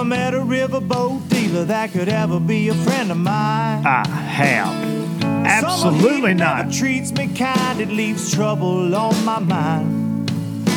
[0.00, 3.84] Never met a riverboat dealer that could ever be a friend of mine.
[3.84, 4.72] I have.
[5.44, 6.72] Absolutely not.
[6.72, 10.30] treats me kind, it leaves trouble on my mind.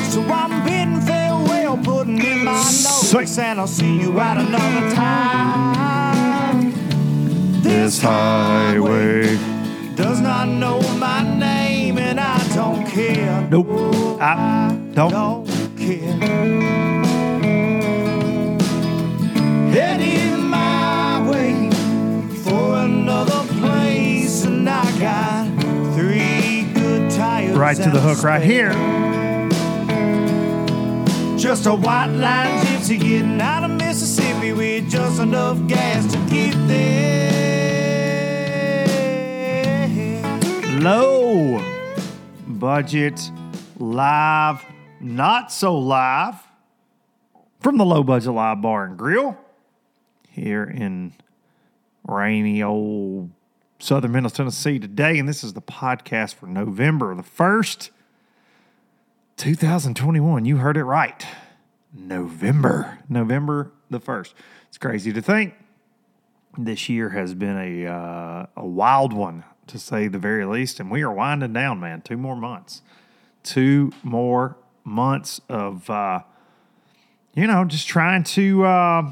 [0.09, 6.73] So I'm bidding farewell, putting in my notes, and I'll see you at another time.
[7.61, 9.37] This highway.
[9.95, 13.47] does not know my name, and I don't care.
[13.49, 13.69] Nope.
[14.19, 15.11] I don't.
[15.11, 16.82] don't care.
[19.73, 21.71] Heading my way
[22.43, 25.47] for another place, and I got
[25.95, 27.57] three good tires.
[27.57, 28.71] Right to the hook right here.
[31.39, 36.53] Just a white line gypsy getting out of Mississippi with just enough gas to get
[36.67, 37.31] there.
[40.81, 41.59] Low
[42.45, 43.31] budget,
[43.79, 44.63] live,
[44.99, 46.35] not so live
[47.59, 49.35] from the low budget live bar and grill
[50.33, 51.13] here in
[52.07, 53.29] rainy old
[53.79, 55.19] southern Middle Tennessee today.
[55.19, 57.91] And this is the podcast for November the 1st,
[59.37, 60.45] 2021.
[60.45, 61.25] You heard it right.
[61.93, 64.33] November, November the 1st.
[64.67, 65.53] It's crazy to think
[66.57, 70.89] this year has been a uh, a wild one to say the very least, and
[70.89, 72.01] we are winding down, man.
[72.01, 72.81] Two more months,
[73.43, 76.21] two more months of uh,
[77.35, 79.11] you know just trying to uh,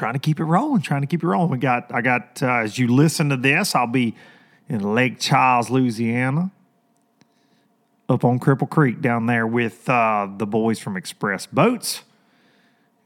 [0.00, 1.50] trying to keep it rolling, trying to keep it rolling.
[1.50, 4.16] We got I got uh, as you listen to this, I'll be
[4.66, 6.50] in Lake Charles, Louisiana.
[8.08, 12.02] Up on Cripple Creek down there with uh, the boys from Express Boats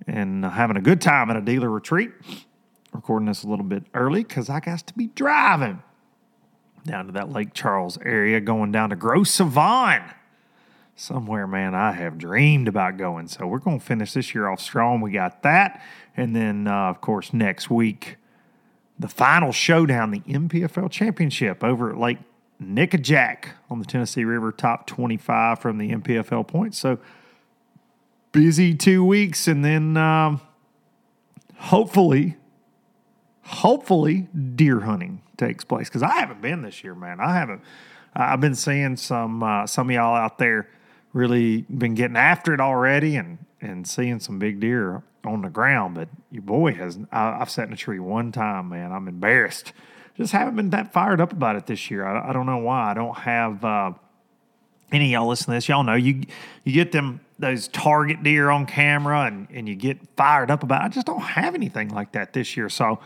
[0.06, 2.12] and uh, having a good time at a dealer retreat
[2.93, 5.83] recording this a little bit early because I got to be driving
[6.84, 10.15] down to that Lake Charles area, going down to Grosse Savanne.
[10.97, 13.27] Somewhere, man, I have dreamed about going.
[13.27, 15.00] So we're going to finish this year off strong.
[15.00, 15.82] We got that.
[16.16, 18.16] And then, uh, of course, next week,
[18.97, 22.19] the final showdown, the NPFL Championship over at Lake
[22.62, 26.78] Nickajack on the Tennessee River, top 25 from the NPFL points.
[26.78, 26.99] So
[28.31, 29.49] busy two weeks.
[29.49, 30.41] And then um,
[31.56, 32.37] hopefully,
[33.43, 37.18] hopefully deer hunting takes place because I haven't been this year, man.
[37.21, 37.63] I haven't.
[38.15, 40.68] I've been seeing some uh, some of y'all out there
[41.15, 45.95] really been getting after it already and and seeing some big deer on the ground.
[45.95, 46.99] But your boy has.
[47.11, 48.93] I, I've sat in a tree one time, man.
[48.93, 49.72] I'm embarrassed.
[50.16, 52.07] Just haven't been that fired up about it this year.
[52.07, 52.91] I, I don't know why.
[52.91, 53.65] I don't have.
[53.65, 53.93] Uh,
[54.93, 56.22] any of y'all listen to this, y'all know you
[56.63, 60.83] you get them those target deer on camera and, and you get fired up about
[60.83, 60.84] it.
[60.84, 62.69] I just don't have anything like that this year.
[62.69, 63.01] So,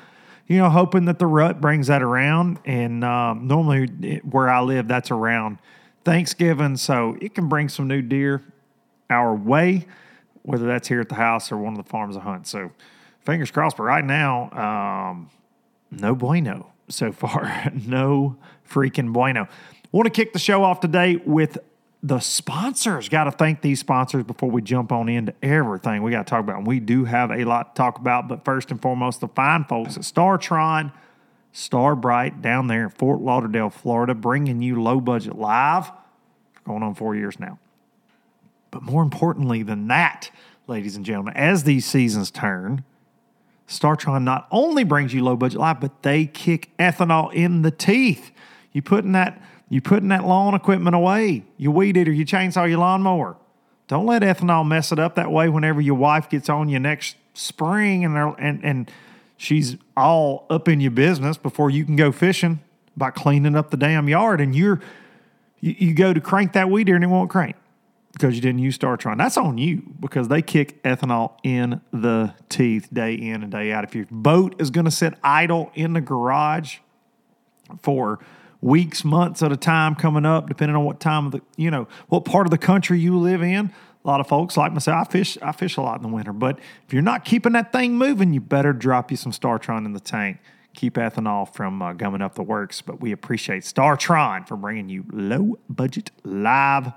[0.46, 2.58] you know, hoping that the rut brings that around.
[2.66, 3.86] And um, normally
[4.18, 5.58] where I live, that's around
[6.08, 6.78] Thanksgiving.
[6.78, 8.42] So it can bring some new deer
[9.10, 9.86] our way,
[10.42, 12.46] whether that's here at the house or one of the farms I hunt.
[12.46, 12.72] So
[13.20, 13.76] fingers crossed.
[13.76, 14.50] But right now,
[15.10, 15.30] um,
[15.90, 17.70] no bueno so far.
[17.86, 19.48] no freaking bueno.
[19.92, 21.58] Want to kick the show off today with
[22.02, 23.10] the sponsors.
[23.10, 26.40] Got to thank these sponsors before we jump on into everything we got to talk
[26.40, 26.56] about.
[26.56, 29.64] And we do have a lot to talk about, but first and foremost, the fine
[29.64, 30.90] folks at Startron,
[31.52, 35.90] Starbright down there in Fort Lauderdale, Florida, bringing you low budget live
[36.64, 37.58] going on four years now.
[38.70, 40.30] But more importantly than that,
[40.66, 42.84] ladies and gentlemen, as these seasons turn,
[43.66, 48.30] Startron not only brings you low budget live, but they kick ethanol in the teeth.
[48.72, 52.78] You putting that you putting that lawn equipment away, your weed eater, your chainsaw, your
[52.78, 53.36] lawnmower.
[53.86, 57.16] Don't let ethanol mess it up that way whenever your wife gets on you next
[57.34, 58.90] spring and and and
[59.38, 62.60] she's all up in your business before you can go fishing
[62.94, 64.80] by cleaning up the damn yard and you're
[65.60, 67.56] you, you go to crank that weed eater and it won't crank
[68.12, 69.16] because you didn't use Startron.
[69.16, 73.84] That's on you because they kick ethanol in the teeth day in and day out.
[73.84, 76.78] If your boat is going to sit idle in the garage
[77.82, 78.18] for
[78.60, 81.86] weeks, months at a time coming up, depending on what time of the, you know,
[82.08, 83.72] what part of the country you live in.
[84.08, 86.32] A lot of folks like myself, I fish, I fish a lot in the winter.
[86.32, 89.92] But if you're not keeping that thing moving, you better drop you some Startron in
[89.92, 90.38] the tank.
[90.72, 92.80] Keep ethanol from uh, gumming up the works.
[92.80, 96.94] But we appreciate Startron for bringing you low budget live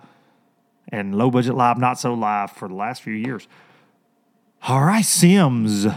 [0.88, 3.46] and low budget live, not so live for the last few years.
[4.70, 5.88] All right, Simms.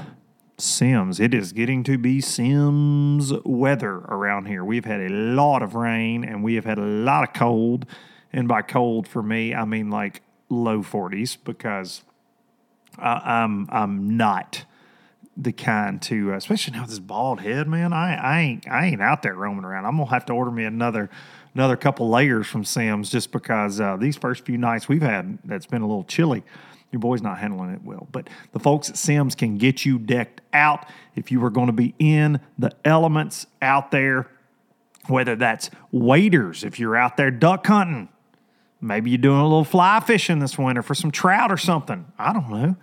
[0.58, 1.20] Simms.
[1.20, 4.64] It is getting to be Simms weather around here.
[4.64, 7.86] We've had a lot of rain and we have had a lot of cold.
[8.32, 12.02] And by cold for me, I mean like low 40s because
[12.98, 14.64] I, I'm I'm not
[15.36, 17.92] the kind to, especially now with this bald head, man.
[17.92, 19.84] I, I ain't I ain't out there roaming around.
[19.84, 21.10] I'm gonna have to order me another
[21.54, 25.66] another couple layers from Simms just because uh, these first few nights we've had that's
[25.66, 26.44] been a little chilly
[26.94, 28.06] your boy's not handling it well.
[28.12, 30.86] But the folks at Simms can get you decked out
[31.16, 34.30] if you are going to be in the elements out there,
[35.08, 38.08] whether that's waders, if you're out there duck hunting,
[38.86, 42.06] maybe you're doing a little fly fishing this winter for some trout or something.
[42.18, 42.76] I don't know.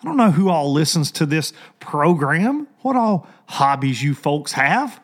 [0.00, 5.00] I don't know who all listens to this program, what all hobbies you folks have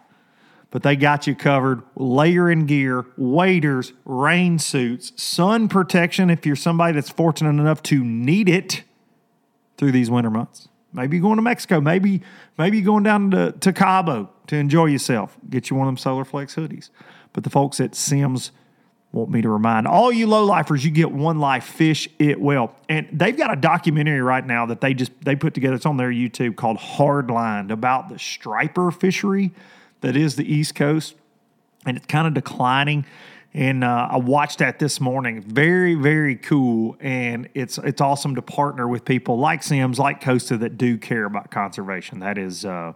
[0.75, 1.83] but they got you covered.
[1.95, 8.49] Layering gear, waders, rain suits, sun protection if you're somebody that's fortunate enough to need
[8.49, 8.83] it
[9.79, 10.67] through these winter months.
[10.93, 11.81] Maybe you're going to Mexico.
[11.81, 12.23] Maybe
[12.59, 15.39] maybe you're going down to, to Cabo to enjoy yourself.
[15.49, 16.91] Get you one of them Solar Flex hoodies.
[17.33, 18.51] But the folks at Simms
[19.15, 22.75] want me to remind all you low lifers, you get one life, fish it well.
[22.89, 25.77] And they've got a documentary right now that they just they put together.
[25.77, 29.53] It's on their YouTube called Hardlined about the striper fishery
[30.01, 31.15] that is the East Coast,
[31.87, 33.07] and it's kind of declining.
[33.57, 35.41] And uh, I watched that this morning.
[35.41, 40.57] Very, very cool, and it's it's awesome to partner with people like Simms like Costa,
[40.59, 42.19] that do care about conservation.
[42.19, 42.65] That is.
[42.65, 42.95] Uh,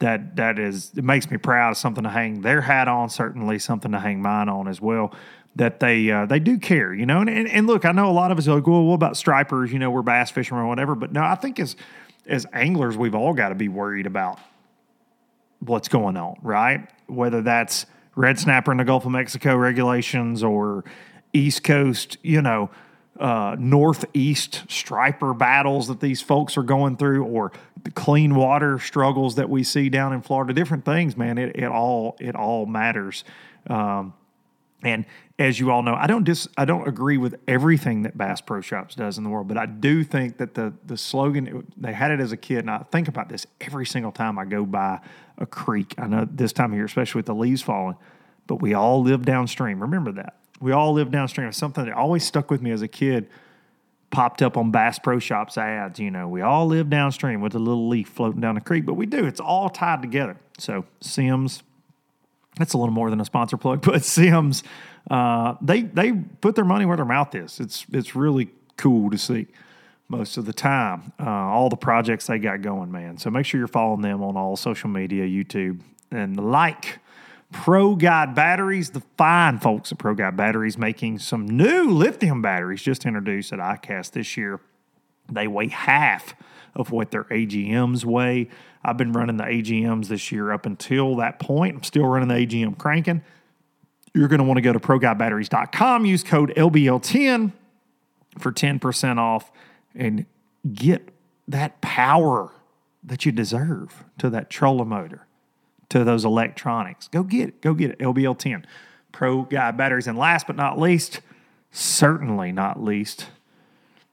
[0.00, 1.70] that that is it makes me proud.
[1.70, 3.08] of Something to hang their hat on.
[3.08, 5.14] Certainly something to hang mine on as well.
[5.56, 7.20] That they uh, they do care, you know.
[7.20, 9.16] And, and, and look, I know a lot of us are like, well, what about
[9.16, 9.72] stripers?
[9.72, 10.94] You know, we're bass fishermen or whatever.
[10.96, 11.76] But no, I think as
[12.26, 14.40] as anglers, we've all got to be worried about
[15.60, 16.88] what's going on, right?
[17.06, 17.86] Whether that's
[18.16, 20.84] red snapper in the Gulf of Mexico regulations or
[21.32, 22.70] East Coast, you know,
[23.18, 27.52] uh, Northeast striper battles that these folks are going through, or
[27.84, 30.52] the clean water struggles that we see down in Florida.
[30.52, 31.38] Different things, man.
[31.38, 33.24] It, it all it all matters.
[33.68, 34.14] Um,
[34.82, 35.06] and
[35.38, 38.60] as you all know, I don't dis I don't agree with everything that Bass Pro
[38.60, 42.10] Shops does in the world, but I do think that the the slogan they had
[42.10, 45.00] it as a kid, and I think about this every single time I go by
[45.38, 45.94] a creek.
[45.98, 47.96] I know this time of year, especially with the leaves falling,
[48.46, 49.80] but we all live downstream.
[49.80, 51.48] Remember that we all live downstream.
[51.48, 53.28] It's something that always stuck with me as a kid.
[54.10, 55.98] Popped up on Bass Pro Shops ads.
[55.98, 58.94] You know, we all live downstream with a little leaf floating down the creek, but
[58.94, 59.26] we do.
[59.26, 60.36] It's all tied together.
[60.56, 61.64] So Simms
[62.58, 64.62] that's a little more than a sponsor plug, but Simms,
[65.10, 67.60] uh, they they put their money where their mouth is.
[67.60, 69.46] It's it's really cool to see
[70.08, 73.18] most of the time uh, all the projects they got going, man.
[73.18, 75.80] So make sure you're following them on all social media, YouTube,
[76.10, 77.00] and the like.
[77.52, 82.82] Pro Guide Batteries, the fine folks at Pro Guide Batteries, making some new lithium batteries
[82.82, 84.58] just introduced at ICAST this year.
[85.30, 86.34] They weigh half
[86.74, 88.48] of what their AGMs weigh.
[88.84, 91.76] I've been running the AGMs this year up until that point.
[91.76, 93.22] I'm still running the AGM cranking.
[94.14, 97.52] You're going to want to go to ProGuideBatteries.com, use code LBL10
[98.38, 99.50] for 10% off,
[99.94, 100.26] and
[100.72, 101.08] get
[101.48, 102.52] that power
[103.02, 105.26] that you deserve to that trolling motor,
[105.88, 107.08] to those electronics.
[107.08, 107.60] Go get it.
[107.60, 107.98] Go get it.
[107.98, 108.64] LBL10.
[109.12, 110.06] Pro Guide Batteries.
[110.06, 111.20] And last but not least,
[111.70, 113.26] certainly not least,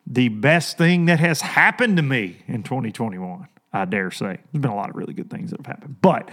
[0.08, 3.48] the best thing that has happened to me in 2021.
[3.74, 4.38] I dare say.
[4.51, 6.01] There's been a lot of really good things that have happened.
[6.01, 6.29] But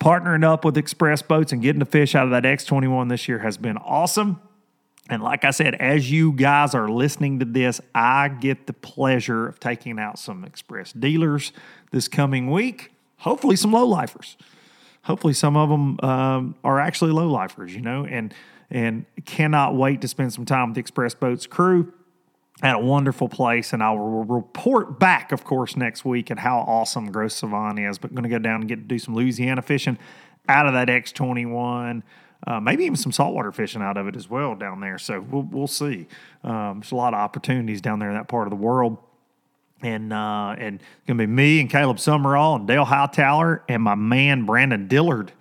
[0.00, 3.38] partnering up with Express Boats and getting the fish out of that X21 this year
[3.38, 4.40] has been awesome.
[5.08, 9.46] And like I said, as you guys are listening to this, I get the pleasure
[9.46, 11.52] of taking out some Express dealers
[11.90, 12.92] this coming week.
[13.18, 14.36] Hopefully, some low lifers.
[15.04, 18.34] Hopefully, some of them um, are actually low lifers, you know, and
[18.70, 21.92] and cannot wait to spend some time with the Express Boats crew
[22.60, 23.72] at a wonderful place.
[23.72, 27.98] And I will report back, of course, next week at how awesome Grosse Savanne is.
[27.98, 29.98] But going to go down and get to do some Louisiana fishing
[30.48, 32.02] out of that X21.
[32.44, 34.98] Uh, maybe even some saltwater fishing out of it as well down there.
[34.98, 36.08] So we'll, we'll see.
[36.42, 38.98] Um, there's a lot of opportunities down there in that part of the world.
[39.84, 43.96] And uh, and it's gonna be me and Caleb Sumrall and Dale Hightower and my
[43.96, 45.32] man Brandon Dillard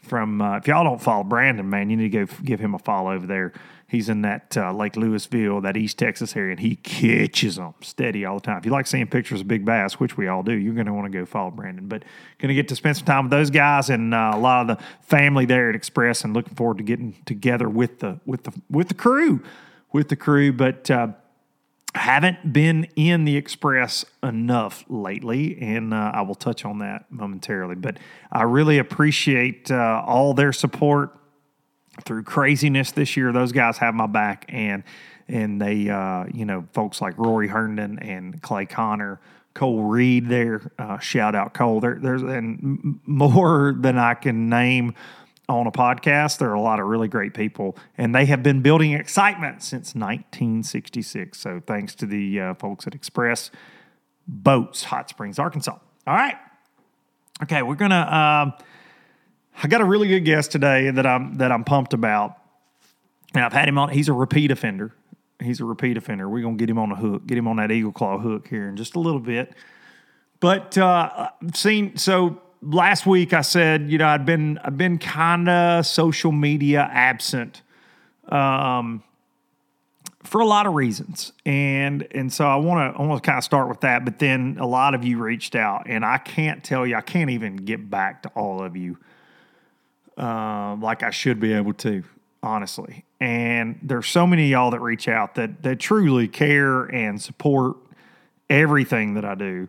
[0.00, 0.40] from.
[0.40, 3.12] Uh, if y'all don't follow Brandon, man, you need to go give him a follow
[3.12, 3.52] over there.
[3.92, 8.24] He's in that uh, Lake Lewisville, that East Texas area, and he catches them steady
[8.24, 8.56] all the time.
[8.56, 10.94] If you like seeing pictures of big bass, which we all do, you're going to
[10.94, 11.88] want to go follow Brandon.
[11.88, 12.02] But
[12.38, 14.78] going to get to spend some time with those guys and uh, a lot of
[14.78, 18.52] the family there at Express, and looking forward to getting together with the with the
[18.70, 19.42] with the crew,
[19.92, 20.54] with the crew.
[20.54, 21.08] But uh,
[21.94, 27.74] haven't been in the Express enough lately, and uh, I will touch on that momentarily.
[27.74, 27.98] But
[28.32, 31.14] I really appreciate uh, all their support
[32.04, 33.32] through craziness this year.
[33.32, 34.82] Those guys have my back, and
[35.28, 39.20] and they, uh, you know, folks like Rory Herndon and Clay Connor,
[39.54, 40.28] Cole Reed.
[40.28, 41.80] There, uh, shout out Cole.
[41.80, 44.94] There, there's and more than I can name
[45.48, 46.38] on a podcast.
[46.38, 49.94] There are a lot of really great people, and they have been building excitement since
[49.94, 51.38] 1966.
[51.38, 53.50] So thanks to the uh, folks at Express
[54.26, 55.78] Boats, Hot Springs, Arkansas.
[56.06, 56.36] All right.
[57.42, 58.54] Okay, we're gonna.
[58.58, 58.62] Uh,
[59.62, 62.36] I got a really good guest today that I'm that I'm pumped about,
[63.32, 63.90] and I've had him on.
[63.90, 64.92] He's a repeat offender.
[65.40, 66.28] He's a repeat offender.
[66.28, 68.68] We're gonna get him on a hook, get him on that eagle claw hook here
[68.68, 69.54] in just a little bit.
[70.40, 75.48] But uh, seen so last week I said you know I'd been I've been kind
[75.48, 77.62] of social media absent.
[78.28, 79.04] Um,
[80.24, 81.32] for a lot of reasons.
[81.46, 84.18] And and so I want to I want to kind of start with that, but
[84.18, 87.56] then a lot of you reached out and I can't tell you I can't even
[87.56, 88.98] get back to all of you
[90.18, 92.04] uh, like I should be able to,
[92.42, 93.04] honestly.
[93.20, 97.76] And there's so many y'all that reach out that that truly care and support
[98.50, 99.68] everything that I do,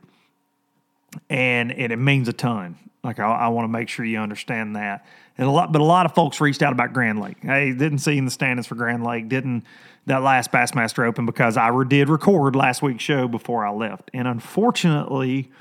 [1.29, 2.77] and, and it means a ton.
[3.03, 5.05] Like I, I want to make sure you understand that.
[5.37, 7.37] And a lot, but a lot of folks reached out about Grand Lake.
[7.41, 9.29] Hey, didn't see in the standings for Grand Lake.
[9.29, 9.63] Didn't
[10.05, 14.27] that last Bassmaster Open because I did record last week's show before I left, and
[14.27, 15.51] unfortunately,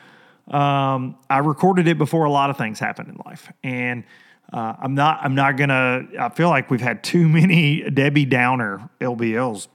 [0.49, 4.05] um, I recorded it before a lot of things happened in life, and
[4.53, 5.21] uh, I'm not.
[5.23, 6.03] I'm not gonna.
[6.19, 9.69] I feel like we've had too many Debbie Downer LBLs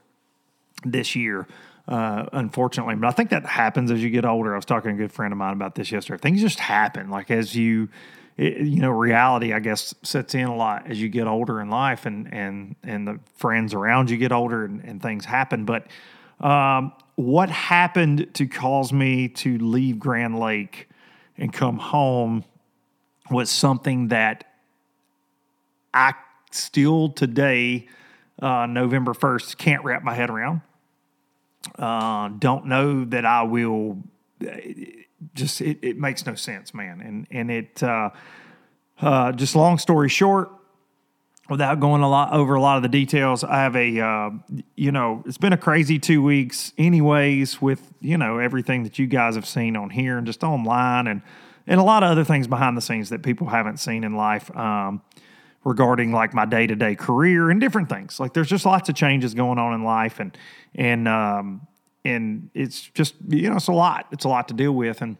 [0.84, 1.46] this year.
[1.88, 4.52] Uh, unfortunately, but I think that happens as you get older.
[4.52, 6.20] I was talking to a good friend of mine about this yesterday.
[6.20, 7.08] Things just happen.
[7.08, 7.88] Like as you,
[8.36, 11.70] it, you know, reality I guess sets in a lot as you get older in
[11.70, 15.64] life, and and and the friends around you get older, and, and things happen.
[15.64, 15.86] But
[16.40, 20.88] um, what happened to cause me to leave Grand Lake
[21.36, 22.44] and come home
[23.30, 24.44] was something that
[25.92, 26.14] I
[26.50, 27.86] still today,
[28.40, 30.60] uh, November 1st, can't wrap my head around.
[31.78, 33.98] Uh, don't know that I will.
[35.34, 37.00] Just it, it makes no sense, man.
[37.00, 38.10] And and it uh,
[39.00, 40.50] uh, just long story short,
[41.48, 44.30] without going a lot over a lot of the details, I have a uh,
[44.76, 49.06] you know it's been a crazy two weeks, anyways, with you know everything that you
[49.06, 51.22] guys have seen on here and just online and
[51.66, 54.54] and a lot of other things behind the scenes that people haven't seen in life.
[54.56, 55.02] Um,
[55.64, 58.20] regarding like my day to day career and different things.
[58.20, 60.36] Like there's just lots of changes going on in life, and
[60.74, 61.66] and um,
[62.04, 64.06] and it's just you know it's a lot.
[64.12, 65.16] It's a lot to deal with and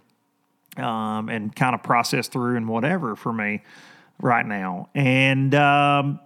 [0.77, 3.63] um, and kind of process through and whatever for me
[4.21, 4.89] right now.
[4.95, 6.21] And um,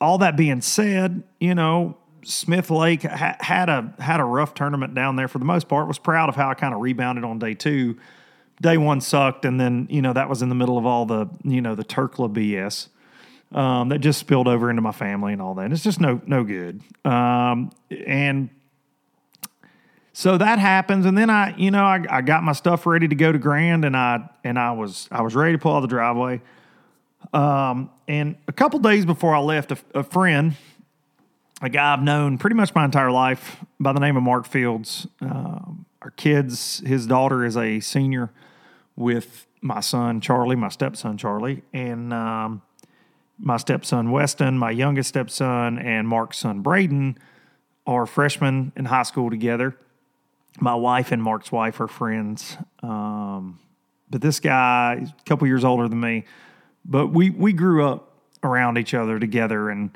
[0.00, 1.96] all that being said, you know.
[2.22, 5.88] Smith Lake ha- had a had a rough tournament down there for the most part.
[5.88, 7.96] Was proud of how I kind of rebounded on day two
[8.60, 11.28] day one sucked, and then you know that was in the middle of all the
[11.44, 12.88] you know the Turkla BS
[13.56, 15.64] um, that just spilled over into my family and all that.
[15.64, 16.82] And it's just no no good.
[17.04, 18.50] Um, and
[20.12, 23.14] so that happens, and then I you know I, I got my stuff ready to
[23.14, 25.88] go to Grand, and I and I was I was ready to pull out the
[25.88, 26.40] driveway.
[27.32, 30.56] Um, and a couple days before I left, a, a friend,
[31.60, 35.06] a guy I've known pretty much my entire life by the name of Mark Fields.
[35.20, 38.30] Um, our kids, his daughter is a senior
[39.00, 42.62] with my son Charlie, my stepson Charlie, and um,
[43.38, 47.18] my stepson Weston, my youngest stepson, and Mark's son Braden
[47.86, 49.76] are freshmen in high school together.
[50.60, 52.56] my wife and Mark's wife are friends.
[52.82, 53.58] Um,
[54.10, 56.24] but this guy is a couple years older than me.
[56.84, 59.90] But we we grew up around each other together, and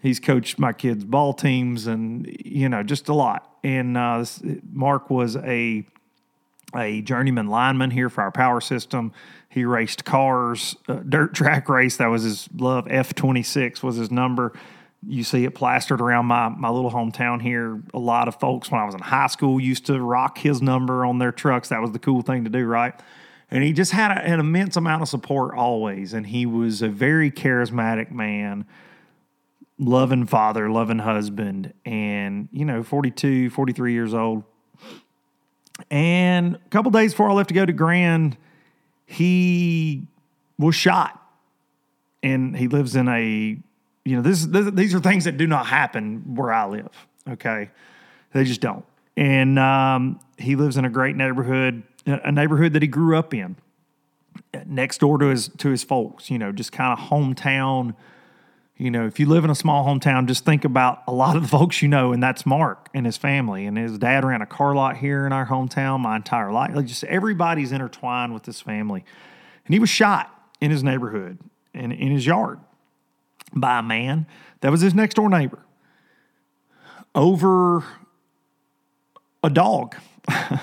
[0.00, 3.56] he's coached my kids' ball teams, and you know just a lot.
[3.62, 4.24] And uh,
[4.70, 5.86] Mark was a
[6.74, 9.12] a journeyman lineman here for our power system.
[9.48, 11.98] He raced cars, uh, dirt track race.
[11.98, 12.86] That was his love.
[12.90, 14.52] F twenty six was his number.
[15.04, 17.82] You see it plastered around my my little hometown here.
[17.92, 21.04] A lot of folks when I was in high school used to rock his number
[21.04, 21.68] on their trucks.
[21.70, 22.94] That was the cool thing to do, right?
[23.52, 26.14] And he just had a, an immense amount of support always.
[26.14, 28.64] And he was a very charismatic man,
[29.78, 34.44] loving father, loving husband, and you know, 42, 43 years old.
[35.90, 38.36] And a couple days before I left to go to Grand,
[39.06, 40.06] he
[40.58, 41.18] was shot.
[42.22, 43.58] And he lives in a,
[44.04, 47.06] you know, this, this these are things that do not happen where I live.
[47.28, 47.70] Okay.
[48.32, 48.84] They just don't.
[49.16, 53.56] And um, he lives in a great neighborhood, a neighborhood that he grew up in,
[54.66, 56.30] next door to his to his folks.
[56.30, 57.94] You know, just kind of hometown.
[58.82, 61.42] You know, if you live in a small hometown, just think about a lot of
[61.42, 63.64] the folks you know, and that's Mark and his family.
[63.64, 66.74] And his dad ran a car lot here in our hometown my entire life.
[66.74, 69.04] Like just everybody's intertwined with this family.
[69.66, 71.38] And he was shot in his neighborhood
[71.72, 72.58] and in his yard
[73.54, 74.26] by a man
[74.62, 75.60] that was his next door neighbor
[77.14, 77.84] over
[79.44, 79.94] a dog.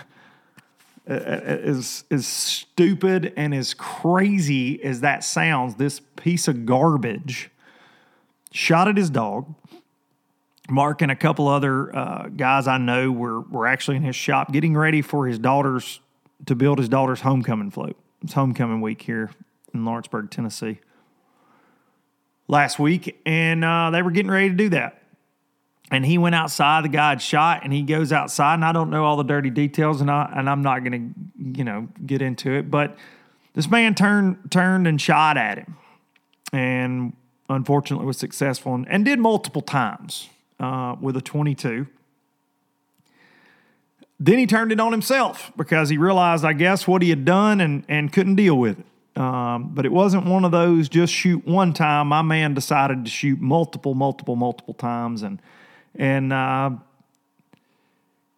[1.07, 7.49] as as stupid and as crazy as that sounds, this piece of garbage
[8.51, 9.53] shot at his dog.
[10.69, 14.51] Mark and a couple other uh, guys I know were were actually in his shop
[14.51, 15.99] getting ready for his daughter's
[16.45, 17.97] to build his daughter's homecoming float.
[18.21, 19.31] It's homecoming week here
[19.73, 20.79] in Lawrenceburg, Tennessee.
[22.47, 24.99] Last week, and uh, they were getting ready to do that
[25.91, 26.83] and he went outside.
[26.83, 29.49] The guy had shot, and he goes outside, and I don't know all the dirty
[29.49, 32.97] details, and I and I'm not going to you know get into it, but
[33.53, 35.77] this man turned turned and shot at him,
[36.53, 37.13] and
[37.49, 41.87] unfortunately was successful and, and did multiple times uh, with a 22.
[44.19, 47.61] Then he turned it on himself because he realized, I guess, what he had done
[47.61, 48.85] and and couldn't deal with it.
[49.19, 52.07] Um, but it wasn't one of those just shoot one time.
[52.07, 55.41] My man decided to shoot multiple, multiple, multiple times, and
[55.95, 56.71] and uh,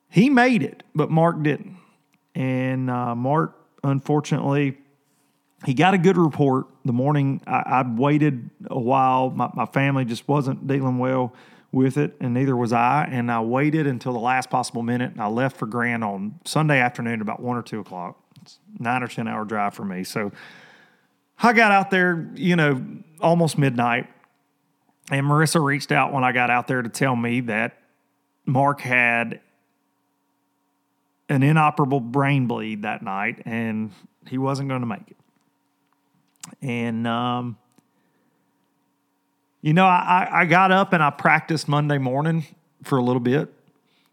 [0.10, 1.78] he made it, but Mark didn't.
[2.36, 4.78] And uh, Mark, unfortunately,
[5.65, 7.41] he got a good report the morning.
[7.45, 9.30] I, I waited a while.
[9.30, 11.34] My, my, family just wasn't dealing well
[11.71, 13.08] with it, and neither was I.
[13.12, 16.80] And I waited until the last possible minute, and I left for Grand on Sunday
[16.80, 18.17] afternoon about one or two o'clock.
[18.41, 20.04] It's nine or ten hour drive for me.
[20.04, 20.32] So
[21.38, 22.84] I got out there, you know,
[23.21, 24.08] almost midnight
[25.12, 27.78] and Marissa reached out when I got out there to tell me that
[28.45, 29.41] Mark had
[31.28, 33.91] an inoperable brain bleed that night and
[34.28, 35.17] he wasn't going to make it.
[36.62, 37.58] And, um,
[39.62, 42.46] you know, I, I got up and I practiced Monday morning
[42.84, 43.54] for a little bit.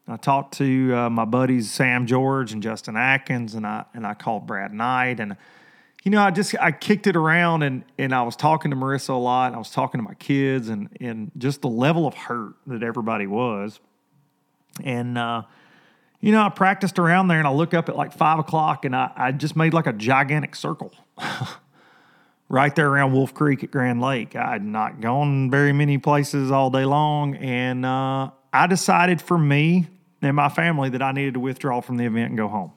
[0.07, 4.15] I talked to uh, my buddies Sam George and Justin Atkins, and I and I
[4.15, 5.37] called Brad Knight, and
[6.03, 9.11] you know, I just I kicked it around and and I was talking to Marissa
[9.11, 9.55] a lot.
[9.55, 13.27] I was talking to my kids and and just the level of hurt that everybody
[13.27, 13.81] was.
[14.83, 15.43] And uh,
[16.21, 18.97] you know, I practiced around there and I look up at like five o'clock and
[18.97, 20.93] I, I just made like a gigantic circle.
[22.49, 24.37] right there around Wolf Creek at Grand Lake.
[24.37, 29.39] I had not gone very many places all day long, and uh, I decided for
[29.39, 29.87] me
[30.23, 32.73] and my family that I needed to withdraw from the event and go home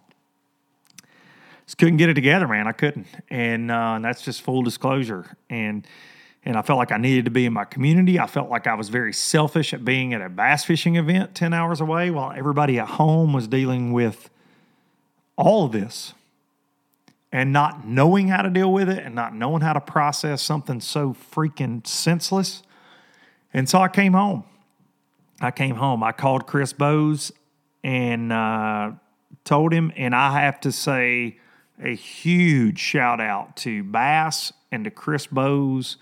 [1.71, 2.67] just couldn't get it together, man.
[2.67, 5.37] I couldn't, and, uh, and that's just full disclosure.
[5.49, 5.87] And
[6.43, 8.19] and I felt like I needed to be in my community.
[8.19, 11.53] I felt like I was very selfish at being at a bass fishing event ten
[11.53, 14.29] hours away, while everybody at home was dealing with
[15.37, 16.13] all of this
[17.31, 20.81] and not knowing how to deal with it and not knowing how to process something
[20.81, 22.63] so freaking senseless.
[23.53, 24.43] And so I came home.
[25.39, 26.03] I came home.
[26.03, 27.31] I called Chris Bowes
[27.83, 28.91] and uh,
[29.43, 31.39] told him, and I have to say
[31.81, 35.97] a huge shout out to Bass and to Chris Bowes.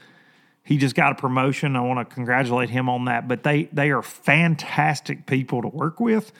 [0.63, 1.75] He just got a promotion.
[1.75, 3.27] I want to congratulate him on that.
[3.27, 6.31] But they they are fantastic people to work with.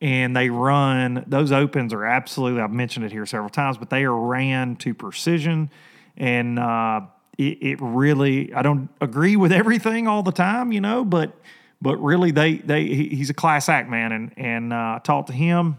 [0.00, 4.04] And they run those opens are absolutely I've mentioned it here several times, but they
[4.04, 5.70] are ran to precision.
[6.16, 7.02] And uh,
[7.36, 11.36] it, it really I don't agree with everything all the time, you know, but
[11.82, 15.34] but really they they he's a class act man and and uh, I talked to
[15.34, 15.78] him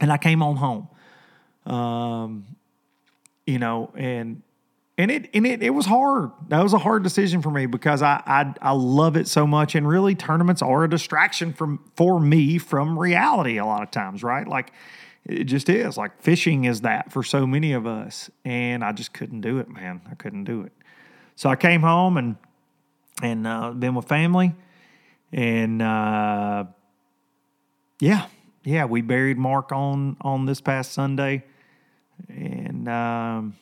[0.00, 0.88] and I came on home
[1.66, 2.44] um,
[3.46, 4.42] you know, and
[4.96, 6.30] and it and it it was hard.
[6.48, 9.74] That was a hard decision for me because I I, I love it so much,
[9.74, 14.22] and really tournaments are a distraction from for me from reality a lot of times,
[14.22, 14.46] right?
[14.46, 14.72] Like
[15.24, 15.96] it just is.
[15.96, 19.68] Like fishing is that for so many of us, and I just couldn't do it,
[19.68, 20.00] man.
[20.08, 20.72] I couldn't do it.
[21.34, 22.36] So I came home and
[23.20, 24.54] and uh, been with family,
[25.32, 26.66] and uh,
[27.98, 28.26] yeah,
[28.62, 31.42] yeah, we buried Mark on on this past Sunday,
[32.28, 32.88] and.
[32.88, 33.56] Um,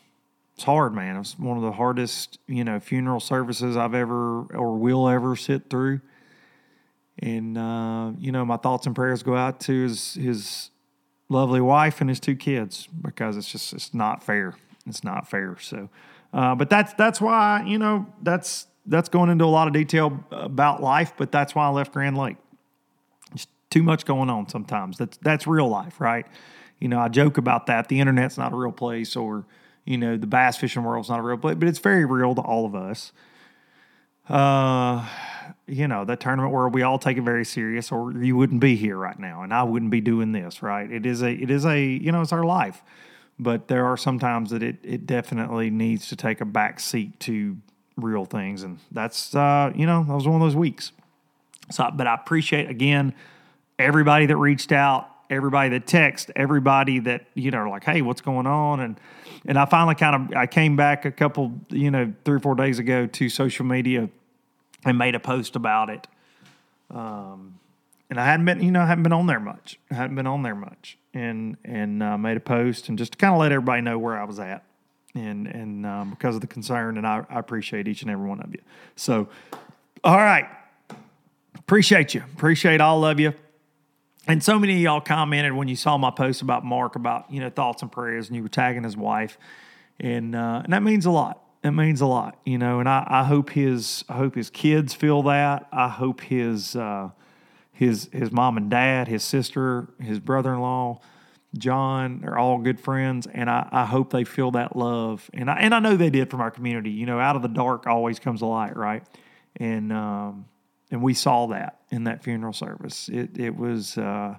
[0.62, 1.16] it's hard, man.
[1.16, 5.68] It's one of the hardest, you know, funeral services I've ever or will ever sit
[5.68, 6.00] through.
[7.18, 10.70] And uh, you know, my thoughts and prayers go out to his his
[11.28, 14.54] lovely wife and his two kids because it's just it's not fair.
[14.86, 15.56] It's not fair.
[15.60, 15.88] So,
[16.32, 20.24] uh, but that's that's why you know that's that's going into a lot of detail
[20.30, 21.12] about life.
[21.16, 22.36] But that's why I left Grand Lake.
[23.34, 24.96] Just too much going on sometimes.
[24.96, 26.24] That's that's real life, right?
[26.78, 27.88] You know, I joke about that.
[27.88, 29.44] The internet's not a real place, or
[29.84, 32.40] you know, the bass fishing world's not a real place, but it's very real to
[32.40, 33.12] all of us.
[34.28, 35.06] Uh,
[35.66, 38.76] you know, that tournament where we all take it very serious, or you wouldn't be
[38.76, 40.90] here right now, and I wouldn't be doing this, right?
[40.90, 42.82] It is a, it is a, you know, it's our life,
[43.38, 47.18] but there are some times that it, it definitely needs to take a back seat
[47.20, 47.56] to
[47.96, 50.92] real things, and that's, uh, you know, that was one of those weeks.
[51.70, 53.14] So, but I appreciate again
[53.78, 58.46] everybody that reached out, everybody that texted, everybody that you know, like, hey, what's going
[58.46, 59.00] on, and
[59.46, 62.54] and I finally kind of I came back a couple, you know, three or four
[62.54, 64.08] days ago to social media
[64.84, 66.06] and made a post about it.
[66.90, 67.58] Um,
[68.10, 69.78] and I hadn't been, you know, I hadn't been on there much.
[69.90, 73.18] I hadn't been on there much, and and uh, made a post and just to
[73.18, 74.64] kind of let everybody know where I was at,
[75.14, 78.40] and and um, because of the concern, and I, I appreciate each and every one
[78.40, 78.60] of you.
[78.96, 79.28] So,
[80.04, 80.46] all right,
[81.58, 83.32] appreciate you, appreciate all of you
[84.26, 87.40] and so many of y'all commented when you saw my post about Mark about you
[87.40, 89.38] know thoughts and prayers, and you were tagging his wife,
[89.98, 91.40] and uh, and that means a lot.
[91.64, 92.80] It means a lot, you know.
[92.80, 95.68] And I, I hope his I hope his kids feel that.
[95.72, 97.10] I hope his uh,
[97.72, 101.00] his his mom and dad, his sister, his brother in law,
[101.56, 105.28] John, they're all good friends, and I, I hope they feel that love.
[105.34, 106.90] And I and I know they did from our community.
[106.90, 109.04] You know, out of the dark always comes a light, right?
[109.56, 110.46] And um,
[110.92, 113.08] and we saw that in that funeral service.
[113.08, 114.36] It it was uh,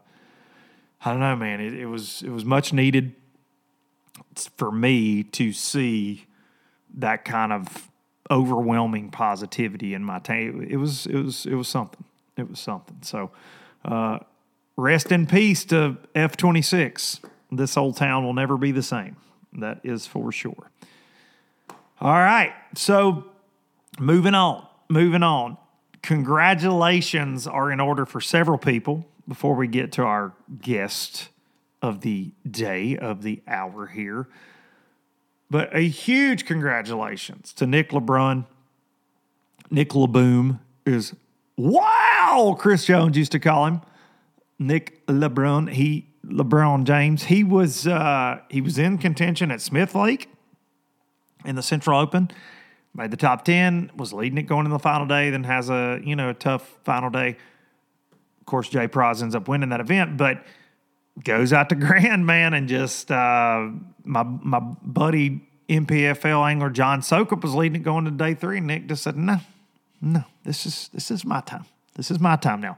[1.03, 1.59] I don't know, man.
[1.59, 3.15] It, it was it was much needed
[4.55, 6.27] for me to see
[6.93, 7.89] that kind of
[8.29, 10.65] overwhelming positivity in my team.
[10.69, 12.05] It was it was it was something.
[12.37, 12.97] It was something.
[13.01, 13.31] So
[13.83, 14.19] uh,
[14.77, 17.19] rest in peace to F twenty six.
[17.51, 19.17] This old town will never be the same.
[19.53, 20.71] That is for sure.
[21.99, 22.53] All right.
[22.75, 23.25] So
[23.99, 24.67] moving on.
[24.89, 25.57] Moving on
[26.03, 31.29] congratulations are in order for several people before we get to our guest
[31.81, 34.27] of the day, of the hour here.
[35.49, 38.45] But a huge congratulations to Nick LeBrun.
[39.71, 41.15] Nick LeBoom is
[41.57, 43.81] wow, Chris Jones used to call him.
[44.59, 47.23] Nick LeBron, he LeBron James.
[47.23, 50.29] He was uh, he was in contention at Smith Lake
[51.45, 52.31] in the Central Open
[52.93, 55.99] made the top 10, was leading it going in the final day, then has a,
[56.03, 57.29] you know, a tough final day.
[57.29, 60.43] Of course, Jay Praz ends up winning that event, but
[61.23, 63.69] goes out to Grand, man, and just uh,
[64.03, 68.57] my my buddy NPFL angler John Soukup was leading it going to day three.
[68.57, 69.39] And Nick just said, No,
[70.01, 71.65] no, this is this is my time.
[71.95, 72.77] This is my time now.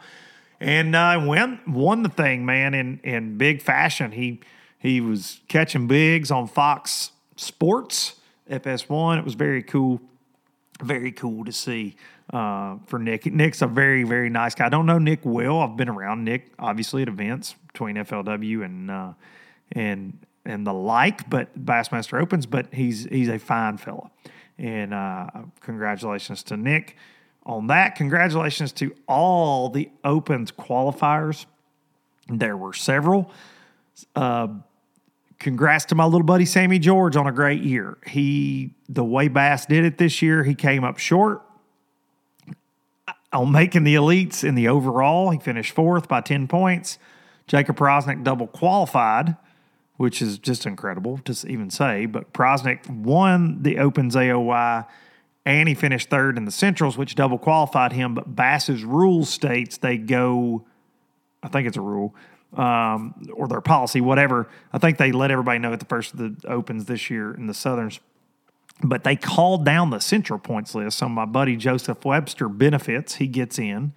[0.60, 4.12] And uh, won won the thing, man, in in big fashion.
[4.12, 4.39] He
[4.78, 8.15] he was catching bigs on Fox Sports
[8.49, 9.19] FS1.
[9.19, 10.01] It was very cool,
[10.81, 11.95] very cool to see
[12.34, 13.25] uh, for Nick.
[13.25, 14.67] Nick's a very, very nice guy.
[14.67, 15.60] I don't know Nick well.
[15.60, 19.13] I've been around Nick, obviously, at events between FLW and uh,
[19.71, 22.45] and and the like, but Bassmaster Opens.
[22.45, 24.10] But he's he's a fine fella,
[24.58, 25.27] and uh,
[25.62, 26.97] congratulations to Nick
[27.45, 27.95] on that.
[27.95, 31.45] Congratulations to all the Opens qualifiers.
[32.27, 33.31] There were several.
[34.15, 34.47] Uh,
[35.39, 37.97] congrats to my little buddy Sammy George on a great year.
[38.05, 41.41] He, the way Bass did it this year, he came up short
[43.07, 45.29] uh, on making the elites in the overall.
[45.31, 46.97] He finished fourth by 10 points.
[47.47, 49.35] Jacob Powroznik double qualified,
[49.97, 52.05] which is just incredible to even say.
[52.05, 54.85] But Prosnick won the Opens AOY
[55.45, 58.15] and he finished third in the Centrals, which double qualified him.
[58.15, 60.65] But Bass's rule states they go,
[61.43, 62.15] I think it's a rule,
[62.55, 64.47] um, or their policy, whatever.
[64.71, 67.47] I think they let everybody know at the first of the opens this year in
[67.47, 67.99] the Southerns.
[68.83, 70.97] But they called down the central points list.
[70.97, 73.15] So my buddy Joseph Webster benefits.
[73.15, 73.93] He gets in,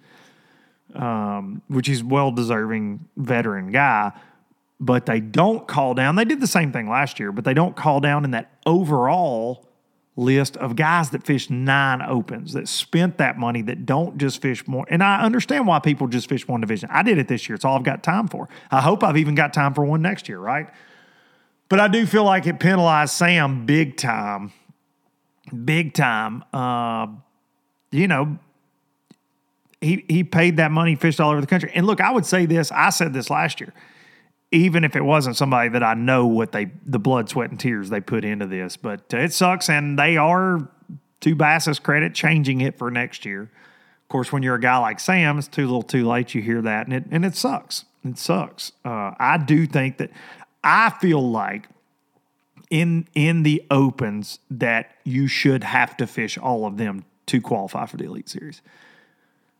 [0.95, 4.13] um, which is well deserving veteran guy.
[4.79, 6.15] But they don't call down.
[6.15, 9.68] They did the same thing last year, but they don't call down in that overall
[10.19, 14.67] list of guys that fish nine opens, that spent that money, that don't just fish
[14.67, 14.85] more.
[14.89, 16.89] And I understand why people just fish one division.
[16.91, 17.55] I did it this year.
[17.55, 18.49] It's all I've got time for.
[18.69, 20.67] I hope I've even got time for one next year, right?
[21.69, 24.51] But I do feel like it penalized Sam big time.
[25.65, 26.43] Big time.
[26.53, 27.07] Uh,
[27.91, 28.37] you know,
[29.81, 31.71] he he paid that money, fished all over the country.
[31.73, 32.71] And look, I would say this.
[32.71, 33.73] I said this last year.
[34.51, 37.89] Even if it wasn't somebody that I know what they the blood, sweat, and tears
[37.89, 40.67] they put into this, but it sucks, and they are
[41.21, 43.43] to Bass's credit changing it for next year.
[43.43, 46.33] Of course, when you're a guy like Sam, it's too little, too late.
[46.33, 47.85] You hear that, and it and it sucks.
[48.03, 48.71] It sucks.
[48.83, 50.09] Uh, I do think that
[50.63, 51.67] I feel like
[52.71, 57.85] in in the opens that you should have to fish all of them to qualify
[57.85, 58.61] for the Elite Series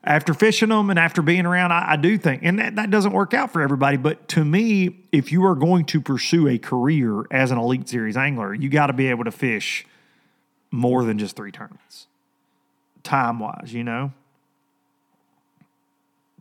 [0.04, 3.12] after fishing them and after being around, I, I do think, and that, that, doesn't
[3.12, 3.98] work out for everybody.
[3.98, 8.16] But to me, if you are going to pursue a career as an Elite Series
[8.16, 9.86] angler, you got to be able to fish
[10.72, 12.08] more than just three tournaments,
[13.04, 14.14] time wise, you know.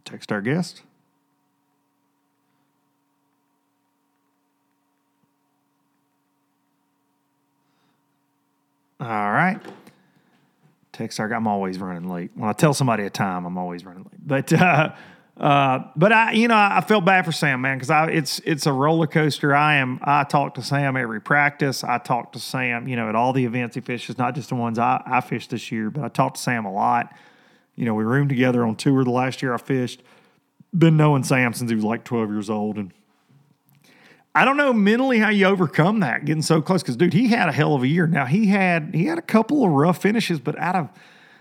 [0.04, 0.82] Text our guest.
[9.00, 9.60] All right
[11.00, 12.30] I'm always running late.
[12.34, 14.26] When I tell somebody a time, I'm always running late.
[14.26, 14.94] But uh,
[15.38, 18.66] uh, but I, you know, I felt bad for Sam, man, because I it's it's
[18.66, 19.54] a roller coaster.
[19.54, 20.00] I am.
[20.02, 21.84] I talk to Sam every practice.
[21.84, 24.56] I talk to Sam, you know, at all the events he fishes, not just the
[24.56, 27.14] ones I I fished this year, but I talk to Sam a lot.
[27.76, 30.02] You know, we roomed together on tour the last year I fished.
[30.76, 32.92] Been knowing Sam since he was like 12 years old, and
[34.34, 37.48] I don't know mentally how you overcome that getting so close because dude, he had
[37.48, 38.06] a hell of a year.
[38.06, 40.90] Now he had he had a couple of rough finishes, but out of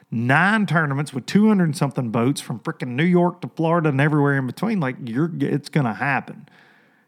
[0.09, 4.37] nine tournaments with 200 and something boats from freaking New York to Florida and everywhere
[4.37, 6.47] in between, like you're it's going to happen.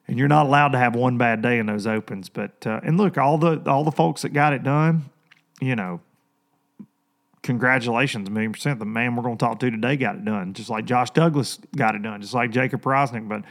[0.07, 2.29] And you're not allowed to have one bad day in those opens.
[2.29, 5.03] But uh, and look, all the all the folks that got it done,
[5.61, 6.01] you know,
[7.43, 8.79] congratulations, a million percent.
[8.79, 11.59] The man we're going to talk to today got it done, just like Josh Douglas
[11.75, 13.29] got it done, just like Jacob Powroznik.
[13.29, 13.43] But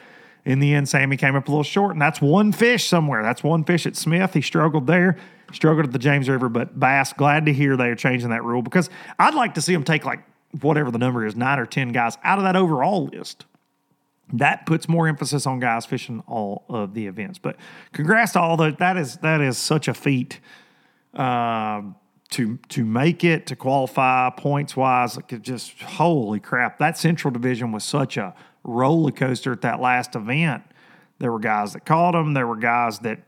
[0.44, 3.22] in the end, Sammy came up a little short, and that's one fish somewhere.
[3.22, 4.34] That's one fish at Smith.
[4.34, 5.16] He struggled there,
[5.52, 8.62] struggled at the James River, but Bass, glad to hear they are changing that rule
[8.62, 10.20] because I'd like to see them take like
[10.60, 13.44] whatever the number is, nine or 10 guys out of that overall list.
[14.32, 17.38] That puts more emphasis on guys fishing all of the events.
[17.38, 17.56] But
[17.92, 20.40] congrats to all the that is that is such a feat
[21.14, 21.80] uh,
[22.30, 25.16] to to make it to qualify points wise.
[25.16, 26.76] Like just holy crap!
[26.76, 30.62] That Central Division was such a roller coaster at that last event.
[31.18, 32.34] There were guys that caught them.
[32.34, 33.20] There were guys that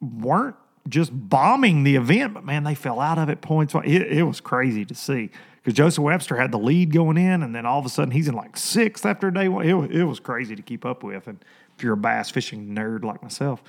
[0.00, 0.56] weren't
[0.88, 3.74] just bombing the event, but man, they fell out of it points.
[3.74, 7.54] It, it was crazy to see because Joseph Webster had the lead going in, and
[7.54, 9.64] then all of a sudden he's in like sixth after day one.
[9.64, 11.28] It, it was crazy to keep up with.
[11.28, 11.44] And
[11.76, 13.62] if you're a bass fishing nerd like myself,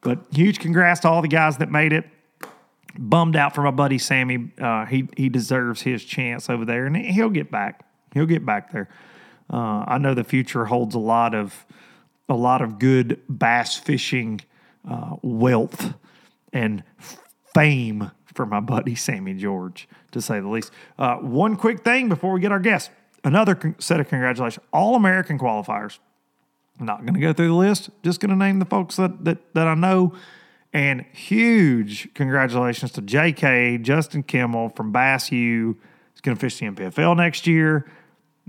[0.00, 2.08] but huge congrats to all the guys that made it.
[2.98, 4.50] Bummed out for my buddy Sammy.
[4.60, 7.84] Uh, he he deserves his chance over there, and he'll get back.
[8.14, 8.88] He'll get back there.
[9.52, 11.66] Uh, I know the future holds a lot of
[12.28, 14.40] a lot of good bass fishing
[14.88, 15.94] uh, wealth
[16.52, 16.84] and
[17.52, 20.70] fame for my buddy Sammy George, to say the least.
[20.96, 22.90] Uh, one quick thing before we get our guest.
[23.24, 24.64] Another con- set of congratulations.
[24.72, 25.98] All American qualifiers.
[26.78, 27.90] I'm not going to go through the list.
[28.04, 30.14] Just going to name the folks that, that, that I know.
[30.72, 35.76] And huge congratulations to JK, Justin Kimmel from Bass U.
[36.12, 37.90] He's going to fish the NPFL next year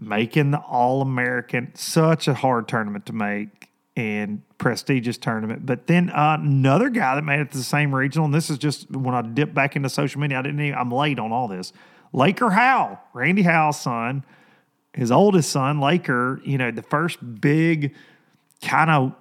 [0.01, 5.65] making the All American, such a hard tournament to make and prestigious tournament.
[5.65, 8.57] But then uh, another guy that made it to the same regional, and this is
[8.57, 11.47] just when I dipped back into social media, I didn't even, I'm late on all
[11.47, 11.71] this.
[12.13, 14.25] Laker Howell, Randy Howell's son,
[14.93, 17.93] his oldest son, Laker, you know, the first big
[18.61, 19.13] kind of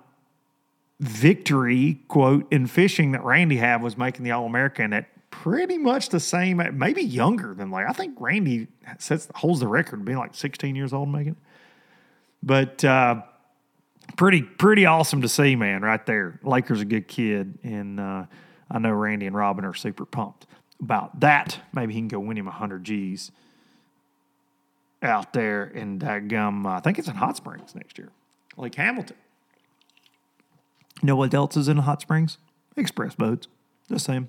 [0.98, 6.08] victory, quote, in fishing that Randy had was making the All American at pretty much
[6.08, 10.34] the same, maybe younger than like I think Randy sets holds the record being like
[10.34, 11.36] 16 years old making.
[12.42, 13.22] But uh,
[14.16, 16.40] pretty pretty awesome to see, man, right there.
[16.42, 18.24] Laker's a good kid, and uh,
[18.70, 20.46] I know Randy and Robin are super pumped
[20.80, 21.58] about that.
[21.72, 23.30] Maybe he can go win him 100 G's
[25.02, 26.66] out there in that gum.
[26.66, 28.10] Uh, I think it's in Hot Springs next year,
[28.56, 29.16] like Hamilton.
[31.02, 32.38] You know what else is in Hot Springs?
[32.76, 33.48] Express boats.
[33.88, 34.28] The same.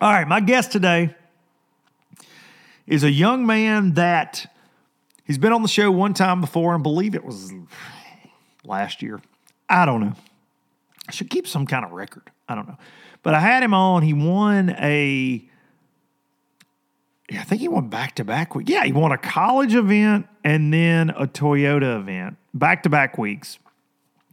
[0.00, 1.14] All right, my guest today
[2.86, 4.52] is a young man that
[5.24, 7.52] he's been on the show one time before and believe it was
[8.64, 9.20] last year.
[9.68, 10.12] I don't know.
[11.08, 12.30] I should keep some kind of record.
[12.48, 12.76] I don't know.
[13.22, 14.02] But I had him on.
[14.02, 15.48] He won a
[17.32, 18.68] I think he won back to back week.
[18.68, 23.58] Yeah, he won a college event and then a Toyota event, back to back weeks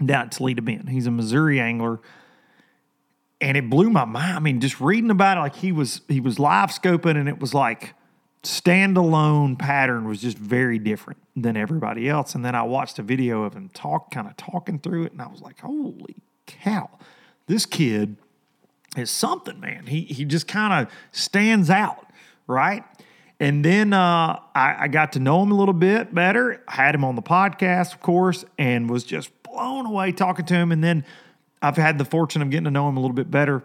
[0.03, 0.89] down at Toledo Bend.
[0.89, 1.99] He's a Missouri angler
[3.43, 4.37] and it blew my mind.
[4.37, 7.39] I mean, just reading about it, like he was he was live scoping, and it
[7.39, 7.93] was like
[8.41, 12.35] standalone pattern was just very different than everybody else.
[12.35, 15.21] And then I watched a video of him talk, kind of talking through it, and
[15.21, 16.89] I was like, holy cow,
[17.47, 18.15] this kid
[18.95, 19.87] is something, man.
[19.87, 22.07] He he just kind of stands out,
[22.47, 22.83] right?
[23.41, 26.63] And then uh, I, I got to know him a little bit better.
[26.65, 30.53] I had him on the podcast, of course, and was just blown away talking to
[30.53, 30.71] him.
[30.71, 31.03] And then
[31.63, 33.63] I've had the fortune of getting to know him a little bit better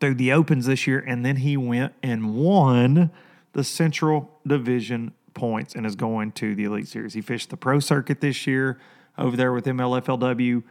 [0.00, 1.04] through the opens this year.
[1.06, 3.10] And then he went and won
[3.52, 7.12] the Central Division points and is going to the Elite Series.
[7.12, 8.80] He fished the pro circuit this year
[9.18, 10.62] over there with MLFLW.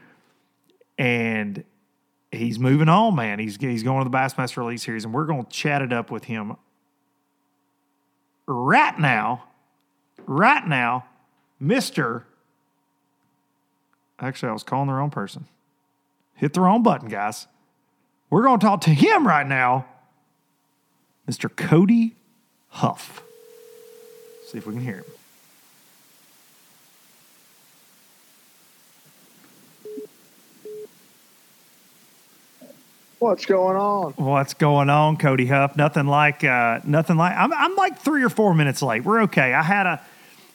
[0.98, 1.64] And
[2.32, 3.38] he's moving on, man.
[3.38, 6.10] He's he's going to the Bassmaster Elite Series, and we're going to chat it up
[6.10, 6.56] with him
[8.48, 9.44] right now.
[10.26, 11.06] Right now,
[11.60, 12.26] Mister.
[14.20, 15.48] Actually, I was calling the wrong person.
[16.42, 17.46] Hit the wrong button, guys.
[18.32, 19.86] We're going to talk to him right now,
[21.30, 21.56] Mr.
[21.56, 22.16] Cody
[22.70, 23.22] Huff.
[24.48, 25.06] See if we can hear him.
[33.20, 34.14] What's going on?
[34.14, 35.78] What's going on, Cody Huff?
[35.78, 37.38] Nothing like, uh, nothing like.
[37.38, 39.04] I'm, I'm like three or four minutes late.
[39.04, 39.54] We're okay.
[39.54, 40.02] I had a,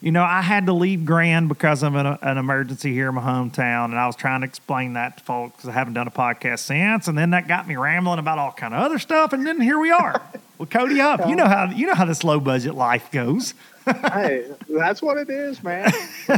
[0.01, 3.23] you know, I had to leave Grand because of an, an emergency here in my
[3.23, 6.11] hometown, and I was trying to explain that to folks because I haven't done a
[6.11, 9.47] podcast since, and then that got me rambling about all kind of other stuff, and
[9.47, 10.21] then here we are.
[10.59, 13.55] well, Cody Huff, you know how you know how this low budget life goes.
[14.13, 15.93] hey, that's what it is, man.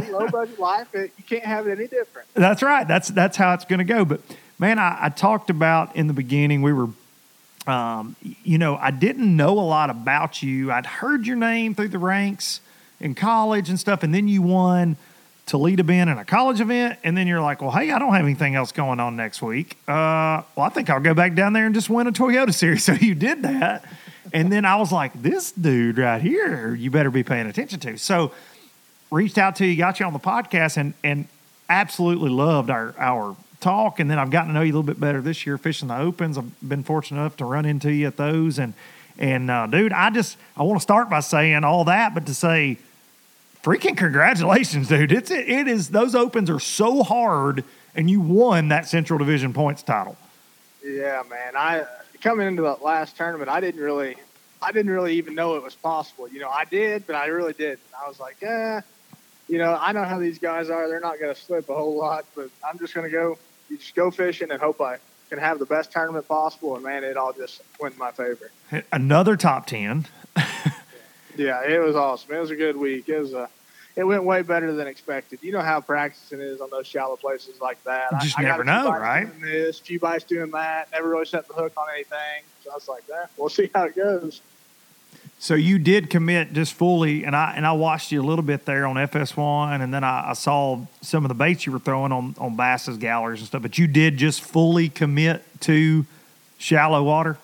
[0.09, 2.27] Low budget life, it, you can't have it any different.
[2.35, 2.87] That's right.
[2.87, 4.05] That's that's how it's going to go.
[4.05, 4.21] But
[4.57, 6.61] man, I, I, talked about in the beginning.
[6.61, 6.89] We were,
[7.65, 10.71] um, you know, I didn't know a lot about you.
[10.71, 12.61] I'd heard your name through the ranks
[12.99, 14.97] in college and stuff, and then you won
[15.45, 18.23] Toledo Bend in a college event, and then you're like, well, hey, I don't have
[18.23, 19.77] anything else going on next week.
[19.87, 22.83] Uh, well, I think I'll go back down there and just win a Toyota Series.
[22.89, 23.83] So you did that.
[24.31, 27.97] And then I was like, this dude right here, you better be paying attention to.
[27.97, 28.31] So
[29.11, 31.27] reached out to you, got you on the podcast, and and
[31.67, 33.99] absolutely loved our our talk.
[33.99, 35.97] And then I've gotten to know you a little bit better this year fishing the
[35.97, 36.37] opens.
[36.37, 38.59] I've been fortunate enough to run into you at those.
[38.59, 38.73] And
[39.17, 42.33] and uh, dude, I just I want to start by saying all that, but to
[42.33, 42.77] say
[43.63, 45.11] freaking congratulations, dude.
[45.11, 47.63] It's it, it is those opens are so hard,
[47.95, 50.17] and you won that Central Division points title.
[50.83, 51.55] Yeah, man.
[51.55, 51.85] I
[52.21, 54.15] coming into that last tournament, I didn't really,
[54.61, 56.27] I didn't really even know it was possible.
[56.27, 57.79] You know, I did, but I really did.
[58.01, 58.81] I was like, eh,
[59.47, 60.87] you know, I know how these guys are.
[60.87, 63.37] They're not going to slip a whole lot, but I'm just going to go,
[63.69, 64.97] you just go fishing and hope I
[65.29, 66.75] can have the best tournament possible.
[66.75, 68.51] And man, it all just went in my favor.
[68.91, 70.05] Another top ten.
[71.39, 72.35] yeah, it was awesome.
[72.35, 73.07] It was a good week.
[73.07, 73.49] It was a
[73.95, 75.39] it went way better than expected.
[75.41, 78.11] You know how practicing is on those shallow places like that.
[78.11, 79.25] You just I, never I know, right?
[79.25, 80.89] Doing this, few bites doing that.
[80.91, 82.43] Never really set the hook on anything.
[82.63, 83.31] So I was like, that.
[83.35, 84.41] We'll see how it goes.
[85.39, 88.65] So you did commit just fully, and I and I watched you a little bit
[88.65, 92.11] there on FS1, and then I, I saw some of the baits you were throwing
[92.11, 93.61] on on Bass's galleries and stuff.
[93.61, 96.05] But you did just fully commit to
[96.57, 97.37] shallow water.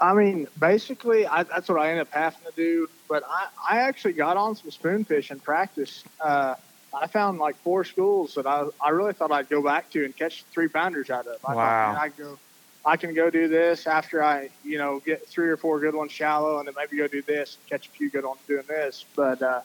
[0.00, 2.88] I mean, basically, I, that's what I ended up having to do.
[3.08, 6.04] But I, I actually got on some spoonfish in practice.
[6.20, 6.54] Uh,
[6.92, 10.16] I found like four schools that I, I really thought I'd go back to and
[10.16, 11.38] catch three pounders out of.
[11.44, 11.94] I wow.
[11.94, 12.38] Thought, I go,
[12.84, 16.12] I can go do this after I, you know, get three or four good ones
[16.12, 19.04] shallow, and then maybe go do this and catch a few good ones doing this.
[19.14, 19.60] But uh,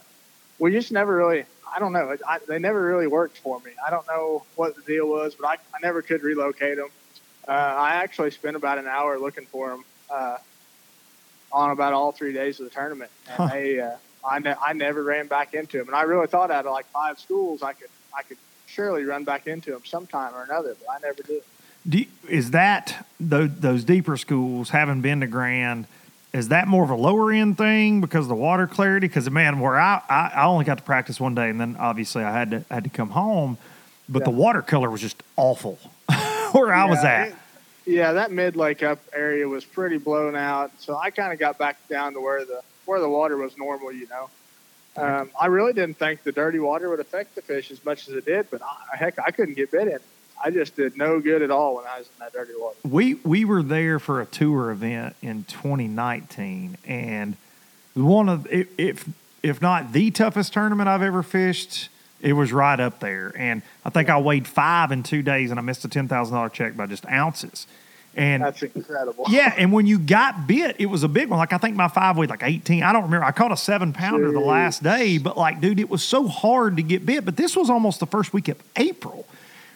[0.59, 3.71] we just never really, I don't know, I, they never really worked for me.
[3.85, 6.89] I don't know what the deal was, but I, I never could relocate them.
[7.47, 10.37] Uh, I actually spent about an hour looking for them uh,
[11.51, 13.47] on about all three days of the tournament, and huh.
[13.47, 13.95] they, uh,
[14.27, 15.87] I, ne- I never ran back into them.
[15.87, 19.23] And I really thought out of like five schools, I could, I could surely run
[19.23, 21.43] back into them sometime or another, but I never did.
[21.87, 25.87] Do, is that those, those deeper schools having been to Grand?
[26.33, 29.07] Is that more of a lower end thing because of the water clarity?
[29.07, 32.23] Because man, where I, I, I only got to practice one day, and then obviously
[32.23, 33.57] I had to had to come home,
[34.07, 34.25] but yeah.
[34.25, 35.77] the watercolor was just awful
[36.53, 37.27] where yeah, I was at.
[37.29, 37.35] It,
[37.85, 41.57] yeah, that mid lake up area was pretty blown out, so I kind of got
[41.57, 43.91] back down to where the where the water was normal.
[43.91, 44.29] You know,
[44.97, 48.15] um, I really didn't think the dirty water would affect the fish as much as
[48.15, 49.99] it did, but I, heck, I couldn't get bit in.
[50.43, 52.77] I just did no good at all when I was in that dirty water.
[52.83, 57.37] We we were there for a tour event in 2019, and
[57.93, 59.07] one of if
[59.43, 61.89] if not the toughest tournament I've ever fished,
[62.21, 63.33] it was right up there.
[63.37, 66.35] And I think I weighed five in two days, and I missed a ten thousand
[66.35, 67.67] dollar check by just ounces.
[68.13, 69.23] And that's incredible.
[69.29, 71.39] Yeah, and when you got bit, it was a big one.
[71.39, 72.83] Like I think my five weighed like eighteen.
[72.83, 73.25] I don't remember.
[73.25, 74.33] I caught a seven pounder Jeez.
[74.33, 77.23] the last day, but like, dude, it was so hard to get bit.
[77.23, 79.25] But this was almost the first week of April.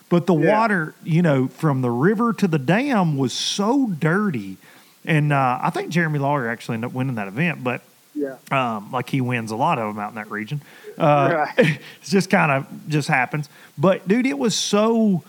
[0.09, 0.59] but the Yeah.
[0.59, 4.57] water, you know, from the river to the dam was so dirty.
[5.03, 7.81] And uh, I think Jeremy Lawyer actually ended up winning that event, but
[8.15, 8.37] Yeah.
[8.49, 10.61] um, like he wins a lot of them out in that region.
[10.97, 11.79] Uh, Right.
[12.01, 13.49] it's just kind of just happens.
[13.77, 15.21] But dude, it was so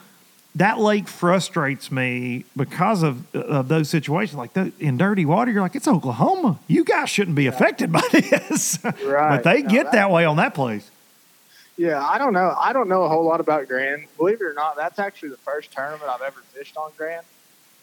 [0.54, 4.38] that lake frustrates me because of of those situations.
[4.38, 6.58] Like the, in dirty water, you're like, it's Oklahoma.
[6.68, 8.78] You guys shouldn't be affected by this.
[8.78, 10.88] but they No, get that- that way on that place.
[11.78, 12.56] Yeah, I don't know.
[12.58, 14.04] I don't know a whole lot about Grand.
[14.16, 17.26] Believe it or not, that's actually the first tournament I've ever fished on Grand.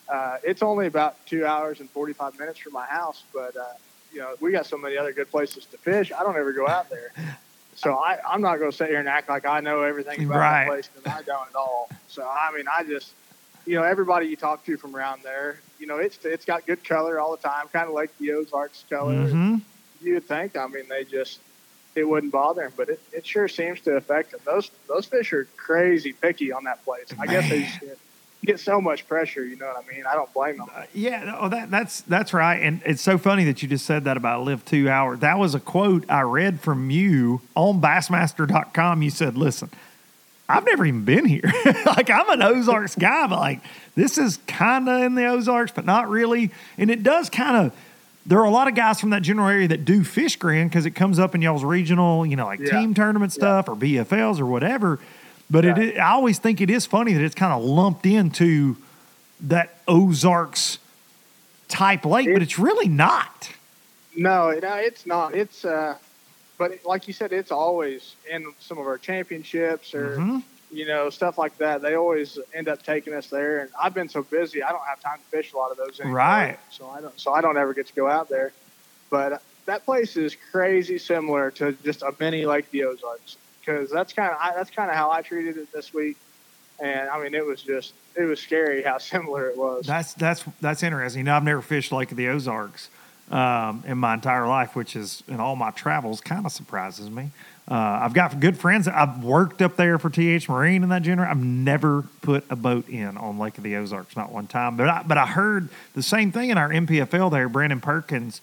[0.09, 3.63] Uh, it's only about two hours and 45 minutes from my house, but, uh,
[4.13, 6.11] you know, we got so many other good places to fish.
[6.11, 7.11] I don't ever go out there.
[7.75, 10.37] So I, I'm not going to sit here and act like I know everything about
[10.39, 10.65] Right.
[10.65, 11.89] that place because I don't at all.
[12.07, 13.15] So, I mean, I just,
[13.65, 16.83] you know, everybody you talk to from around there, you know, it's it's got good
[16.83, 19.55] color all the time, kind of like the Ozarks color hmm
[19.99, 20.57] you'd think.
[20.57, 21.39] I mean, they just
[21.95, 24.41] it wouldn't bother them, but it, it sure seems to affect them.
[24.45, 27.07] Those those fish are crazy picky on that place.
[27.19, 27.99] I guess they just get,
[28.45, 29.45] get so much pressure.
[29.45, 30.05] You know what I mean?
[30.05, 30.67] I don't blame them.
[30.75, 32.57] Uh, yeah, oh, that that's that's right.
[32.61, 35.19] And it's so funny that you just said that about live two hours.
[35.19, 39.01] That was a quote I read from you on Bassmaster.com.
[39.01, 39.69] You said, "Listen,
[40.49, 41.41] I've never even been here.
[41.85, 43.61] like I'm an Ozarks guy, but like
[43.95, 46.51] this is kind of in the Ozarks, but not really.
[46.77, 47.73] And it does kind of.
[48.25, 50.85] There are a lot of guys from that general area that do fish grand because
[50.85, 52.79] it comes up in y'all's regional, you know, like Yeah.
[52.79, 54.97] team tournament stuff or BFLs or whatever.
[55.49, 55.77] But Right.
[55.77, 58.77] it, I always think it is funny that it's kind of lumped into
[59.41, 60.79] that Ozarks
[61.67, 63.49] type lake, but it's really not.
[64.15, 65.35] No, no, it's not.
[65.35, 65.97] It's uh,
[66.57, 70.43] but like you said, it's always in some of our championships or Mhm.
[70.71, 71.81] you know stuff like that.
[71.81, 75.01] They always end up taking us there, and I've been so busy, I don't have
[75.01, 76.17] time to fish a lot of those anymore.
[76.17, 76.59] Right.
[76.69, 77.19] So I don't.
[77.19, 78.53] So I don't ever get to go out there.
[79.09, 84.13] But that place is crazy similar to just a mini Lake the Ozarks because that's
[84.13, 86.17] kind of that's kind of how I treated it this week.
[86.79, 89.85] And I mean, it was just it was scary how similar it was.
[89.85, 91.19] That's that's that's interesting.
[91.19, 92.89] You know, I've never fished Lake of the Ozarks
[93.31, 97.31] um, in my entire life, which is in all my travels kind of surprises me.
[97.69, 98.89] Uh, I've got good friends.
[98.89, 101.29] I've worked up there for TH Marine in that general.
[101.29, 104.75] I've never put a boat in on Lake of the Ozarks, not one time.
[104.75, 107.47] But I, but I heard the same thing in our NPFL there.
[107.47, 108.41] Brandon Perkins,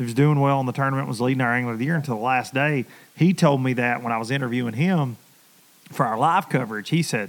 [0.00, 2.22] who's doing well in the tournament, was leading our Angler of the Year until the
[2.22, 2.86] last day.
[3.14, 5.18] He told me that when I was interviewing him
[5.90, 6.88] for our live coverage.
[6.88, 7.28] He said,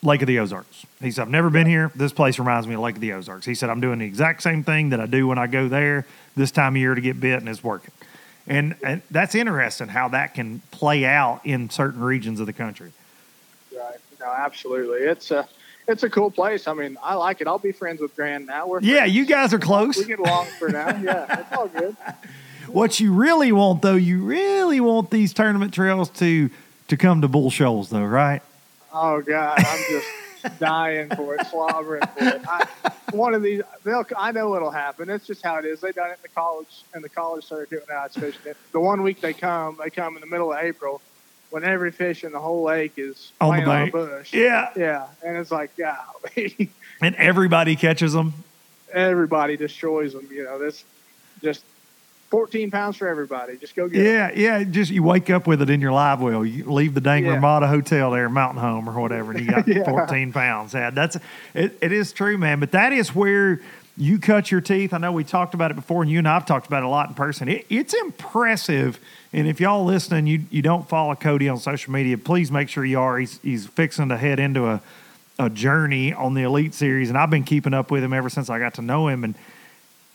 [0.00, 0.86] Lake of the Ozarks.
[1.02, 1.90] He said, I've never been here.
[1.96, 3.44] This place reminds me of Lake of the Ozarks.
[3.44, 6.06] He said, I'm doing the exact same thing that I do when I go there
[6.36, 7.90] this time of year to get bit, and it's working.
[8.46, 12.92] And, and that's interesting how that can play out in certain regions of the country.
[13.76, 13.98] Right.
[14.20, 15.00] No, absolutely.
[15.00, 15.48] It's a
[15.90, 16.66] it's a cool place.
[16.68, 17.46] I mean, I like it.
[17.46, 18.66] I'll be friends with Grand now.
[18.66, 19.12] We're Yeah, friends.
[19.14, 19.96] you guys are close.
[19.98, 20.88] we get along for now.
[21.00, 21.96] Yeah, it's all good.
[22.68, 26.50] What you really want, though, you really want these tournament trails to
[26.86, 28.42] to come to Bull Shoals, though, right?
[28.92, 32.42] Oh God, I'm just dying for it, slobbering for it.
[32.46, 32.68] I,
[33.10, 34.04] one of these, they'll.
[34.16, 35.10] I know it'll happen.
[35.10, 35.80] It's just how it is.
[35.80, 38.56] They done it in the college in the college circuit when I was fishing it.
[38.70, 41.00] The one week they come, they come in the middle of April,
[41.50, 43.92] when every fish in the whole lake is On the laying on a bank.
[43.92, 44.32] bush.
[44.32, 44.70] Yeah.
[44.76, 46.70] Yeah, and it's like, golly,
[47.02, 48.34] And everybody catches them.
[48.92, 50.28] everybody destroys them.
[50.30, 50.84] You know, this
[51.42, 51.64] just
[52.30, 53.56] 14 pounds for everybody.
[53.56, 54.04] Just go get it.
[54.06, 54.64] Yeah, yeah.
[54.64, 56.44] Just you wake up with it in your live well.
[56.44, 57.32] You leave the dang Yeah.
[57.34, 59.84] Ramada Hotel there, Mountain Home or whatever, and you got Yeah.
[59.84, 60.74] 14 pounds.
[60.74, 61.16] Yeah, that's
[61.54, 62.60] it, it is true, man.
[62.60, 63.60] But that is where
[63.96, 64.94] you cut your teeth.
[64.94, 66.88] I know we talked about it before, and you and I've talked about it a
[66.88, 67.48] lot in person.
[67.48, 68.98] It, it's impressive.
[69.32, 72.84] And if y'all listening, you you don't follow Cody on social media, please make sure
[72.84, 73.18] you are.
[73.18, 74.80] He's he's fixing to head into a
[75.38, 78.50] a journey on the Elite Series, and I've been keeping up with him ever since
[78.50, 79.24] I got to know him.
[79.24, 79.34] And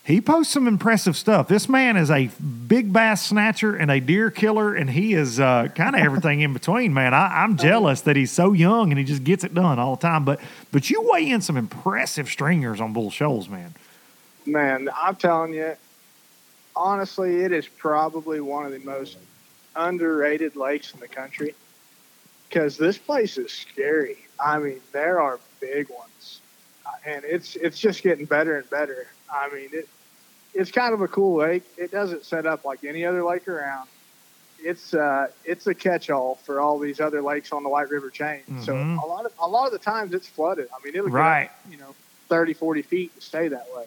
[0.06, 1.48] he posts some impressive stuff.
[1.48, 2.28] This man is a
[2.68, 6.52] big bass snatcher and a deer killer, and he is uh, kind of everything in
[6.52, 7.12] between, man.
[7.12, 10.02] I, I'm jealous that he's so young and he just gets it done all the
[10.02, 10.24] time.
[10.24, 10.40] But
[10.70, 13.74] but you weigh in some impressive stringers on Bull Shoals, man.
[14.46, 15.74] Man, I'm telling you,
[16.76, 19.18] honestly, it is probably one of the most
[19.74, 21.52] underrated lakes in the country
[22.48, 24.18] because this place is scary.
[24.38, 26.40] I mean, there are big ones,
[26.86, 29.08] uh, and it's it's just getting better and better.
[29.28, 29.88] I mean, it
[30.56, 31.64] it's kind of a cool lake.
[31.76, 33.88] It doesn't set up like any other lake around.
[34.58, 38.44] It's uh it's a catch-all for all these other lakes on the White River chain.
[38.58, 39.02] So Mhm.
[39.04, 40.66] a lot of a lot of the times it's flooded.
[40.74, 41.42] I mean, it'll Right.
[41.44, 41.96] get up, you know
[42.30, 43.84] 30, 40 feet and stay that way.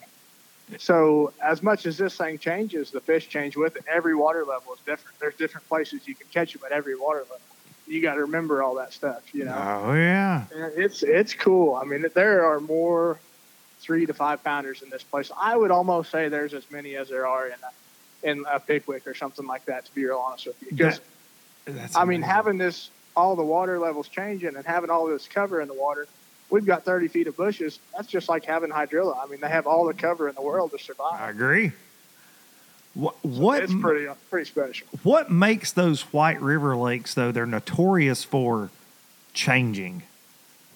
[0.78, 3.84] So as much as this thing changes, the fish change with it.
[3.91, 5.17] Every water level is different.
[5.20, 7.57] There's different places you can catch them at every water level.
[7.88, 9.67] You got to remember all that stuff, you know.
[9.67, 11.76] Oh yeah, And It's it's cool.
[11.76, 13.24] I mean, there are more
[13.80, 15.32] three to five pounders in this place.
[15.39, 19.07] I would almost say there's as many as there are in a, in a Pickwick
[19.07, 19.86] or something like that.
[19.86, 20.99] To be real honest with you, because
[21.65, 25.61] that's I mean, having this all the water levels changing and having all this cover
[25.61, 26.07] in the water,
[26.49, 27.80] we've got 30 feet of bushes.
[27.95, 29.17] That's just like having hydrilla.
[29.21, 31.19] I mean, they have all the cover in the world to survive.
[31.19, 31.71] I agree.
[32.95, 34.88] What what It's pretty pretty special.
[35.03, 37.32] what makes those White River lakes though?
[37.32, 38.71] They're notorious for
[39.34, 40.03] changing.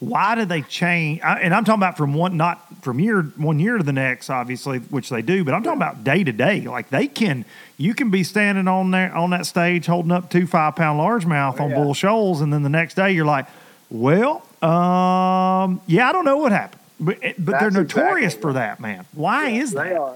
[0.10, 1.22] Why do they change?
[1.22, 4.30] I- And I'm talking about from one not from year one year to the next,
[4.30, 5.44] obviously, which they do.
[5.44, 6.62] But I'm talking about day to day.
[6.62, 7.46] Like they can,
[7.78, 11.60] you can be standing on there on that stage holding up two five pound largemouth
[11.60, 11.76] on yeah.
[11.76, 13.48] bull shoals, and then the next day you're like,
[13.90, 16.82] well, um, yeah, I don't know what happened.
[17.00, 19.06] But, but they're notorious exactly for that, man.
[19.14, 20.16] Why is They are.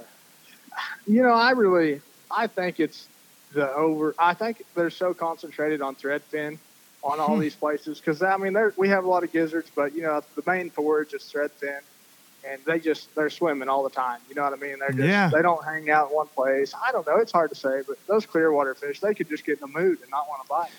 [1.06, 3.08] You know, I really, I think it's
[3.54, 4.14] the over.
[4.20, 6.60] I think they're so concentrated on threadfin
[7.04, 7.42] on all Hmm.
[7.42, 10.44] these places because I mean, we have a lot of gizzards, but you know, the
[10.48, 11.80] main forage is threadfin,
[12.48, 14.20] and they just they're swimming all the time.
[14.30, 14.80] You know what I mean?
[14.80, 15.30] They're just Yeah.
[15.30, 16.74] they don't hang out in one place.
[16.82, 17.18] I don't know.
[17.18, 20.00] It's hard to say, but those clearwater fish, they could just get in the mood
[20.02, 20.72] and not want to bite.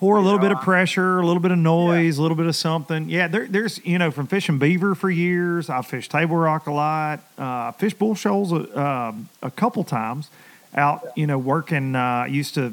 [0.00, 2.36] Or a You little know, bit of pressure, a little bit of noise, a little
[2.36, 3.08] bit of something.
[3.08, 6.72] Yeah, there, there's, you know, from fishing beaver for years, I fished Table Rock a
[6.72, 10.28] lot, uh, fished bull shoals a, um, a couple times
[10.74, 12.72] out, you know, working, uh, used to,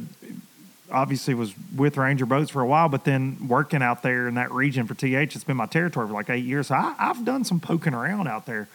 [0.92, 4.52] obviously was with Ranger Boats for a while, but then working out there in that
[4.52, 6.68] region for TH, it's been my territory for like eight years.
[6.68, 8.68] So I, I've done some poking around out there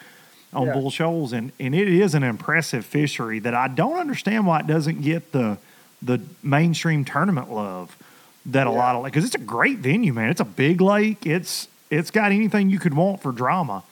[0.52, 0.72] on Yeah.
[0.74, 4.66] bull shoals, and, and it is an impressive fishery that I don't understand why it
[4.66, 5.58] doesn't get the
[6.02, 7.96] the mainstream tournament love
[8.46, 9.12] that a lot of like.
[9.14, 10.28] because it's a great venue, man.
[10.28, 11.24] It's a big lake.
[11.26, 13.82] It's it's got anything you could want for drama,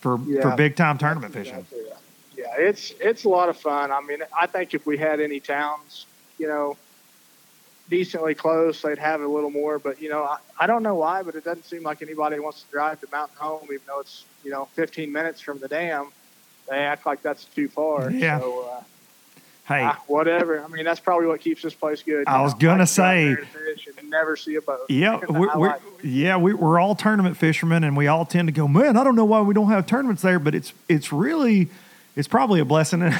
[0.00, 1.64] for for big time tournament fishing.
[1.72, 1.94] Yeah.
[2.36, 3.92] yeah, it's it's a lot of fun.
[3.92, 6.06] I mean, I think if we had any towns,
[6.38, 6.76] you know,
[7.90, 9.78] decently close, they'd have a little more.
[9.78, 12.62] But you know, I, I don't know why, but it doesn't seem like anybody wants
[12.62, 16.08] to drive to Mountain Home, even though it's you know 15 minutes from the dam.
[16.68, 18.10] They act like that's too far.
[18.10, 18.40] Yeah.
[18.40, 18.82] So, uh,
[19.66, 20.64] Hey, ah, whatever.
[20.64, 22.26] I mean, that's probably what keeps this place good.
[22.26, 22.58] I was know?
[22.58, 24.80] gonna I go say- there fish and never see a boat.
[24.88, 28.66] yeah, we're, we're yeah we, we're all tournament fishermen, and we all tend to go,
[28.66, 28.96] man.
[28.96, 31.68] I don't know why we don't have tournaments there, but it's it's really
[32.16, 33.14] it's probably a blessing in,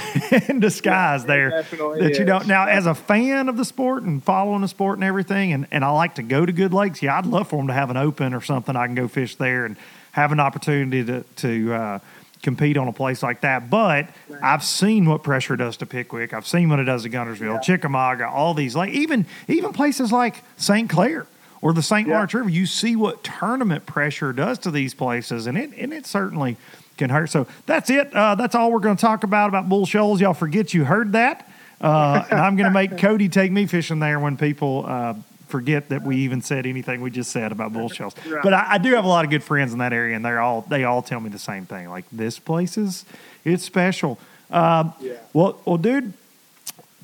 [0.49, 2.47] in disguise it there that you don't.
[2.47, 5.84] Now, as a fan of the sport and following the sport and everything, and, and
[5.84, 7.03] I like to go to good lakes.
[7.03, 8.76] Yeah, I'd love for them to have an open or something.
[8.76, 9.76] I can go fish there and
[10.12, 11.99] have an opportunity to to uh,
[12.43, 13.70] compete on a place like that.
[13.70, 14.09] But
[14.43, 16.32] I've seen what pressure does to Pickwick.
[16.32, 20.43] I've seen what it does to Guntersville, Chickamauga, all these like even even places like
[20.57, 20.88] St.
[20.88, 21.26] Clair
[21.62, 22.09] or the St.
[22.09, 22.14] Yeah.
[22.14, 22.49] Lawrence River.
[22.49, 26.57] You see what tournament pressure does to these places, and it and it certainly
[27.01, 27.30] can hurt.
[27.30, 28.14] So that's it.
[28.14, 30.20] Uh, that's all we're going to talk about about Bull Shoals.
[30.20, 33.98] Y'all forget you heard that, uh, and I'm going to make Cody take me fishing
[33.98, 34.84] there when people.
[34.86, 35.14] Uh,
[35.48, 38.40] Forget that we even said anything we just said about bull shoals, Right.
[38.40, 40.38] but I, I do have a lot of good friends in that area, and they're
[40.40, 41.90] all they all tell me the same thing.
[41.90, 43.05] Like this place is
[43.44, 44.16] it's special.
[44.53, 45.14] Um, Yeah.
[45.32, 46.12] Well, well, dude,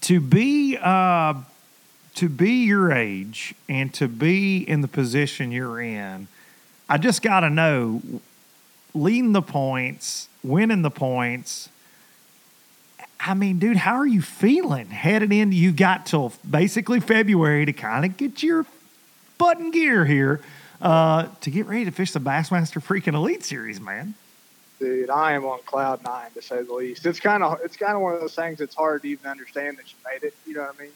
[0.02, 1.34] to be uh,
[2.14, 6.28] to be your age and to be in the position you're in,
[6.88, 8.00] I just got to know
[8.96, 11.68] leading the points, winning the points.
[13.18, 15.52] I mean, dude, how are you feeling headed in?
[15.52, 18.66] You got till basically February to kind of get your
[19.38, 20.40] butt in gear here
[20.80, 24.14] uh, to get ready to fish the Bassmaster freaking Elite Series, man.
[24.78, 27.06] dude, I am on cloud nine to say the least.
[27.06, 29.78] It's kind of it's kind of one of those things that's hard to even understand
[29.78, 30.34] that you made it.
[30.46, 30.92] You know what I mean?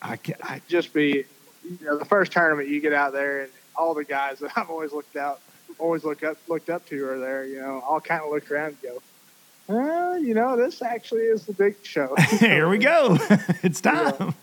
[0.00, 1.24] I, ca- I Just be,
[1.64, 4.70] you know, the first tournament you get out there and all the guys that I've
[4.70, 5.40] always looked out,
[5.78, 7.44] always look up looked up to are there.
[7.44, 9.02] You know, I'll kind of look around and go,
[9.68, 12.14] well, you know, this actually is the big show.
[12.40, 13.16] here we go.
[13.62, 14.34] it's time.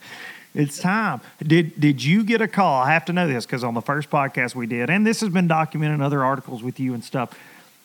[0.54, 1.22] It's time.
[1.46, 2.82] Did did you get a call?
[2.82, 5.30] I have to know this because on the first podcast we did, and this has
[5.30, 7.38] been documented in other articles with you and stuff.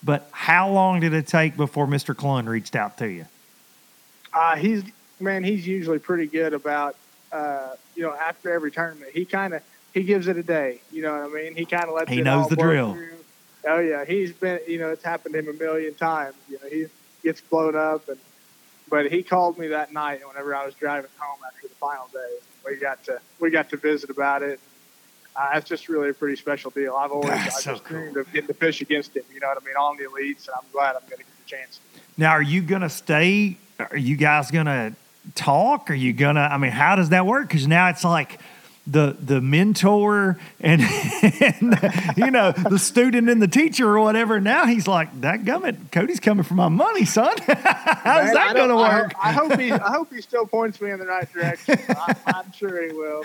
[0.03, 2.15] But how long did it take before Mr.
[2.15, 3.27] Clunn reached out to you?
[4.33, 4.85] Uh, he's
[5.19, 6.97] man, he's usually pretty good about
[7.33, 9.11] uh, you know after every tournament.
[9.13, 10.81] He kind of he gives it a day.
[10.93, 11.55] You know what I mean?
[11.57, 12.93] He kind of lets He it knows the drill.
[12.95, 13.17] through.
[13.67, 16.35] Oh yeah, he's been you know it's happened to him a million times.
[16.49, 16.87] You know he
[17.23, 18.19] gets blown up and
[18.89, 22.37] but he called me that night whenever I was driving home after the final day.
[22.67, 24.59] We got to we got to visit about it.
[25.37, 26.97] Uh, it's just really a pretty special deal.
[26.97, 27.99] I've always That's I so just cool.
[27.99, 29.23] dreamed of getting to fish against him.
[29.33, 29.77] You know what I mean?
[29.77, 31.79] On the elites, and I'm glad I'm going to get the chance.
[32.17, 33.57] Now, are you gonna stay?
[33.79, 34.95] Are you guys gonna
[35.35, 35.91] talk?
[35.91, 36.41] Are you gonna?
[36.41, 37.49] I mean, how does that work?
[37.49, 38.41] Because now it's like
[38.91, 40.83] the the mentor and,
[41.23, 41.79] and
[42.17, 44.41] you know the student and the teacher or whatever.
[44.41, 47.35] Now he's like, that gummit, Cody's coming for my money, son.
[47.47, 49.13] How's Man, that gonna don't- I work?
[49.13, 49.73] hope, I hope he.
[49.73, 51.79] I hope he still points me in the right direction.
[51.89, 53.23] I, I'm sure he will.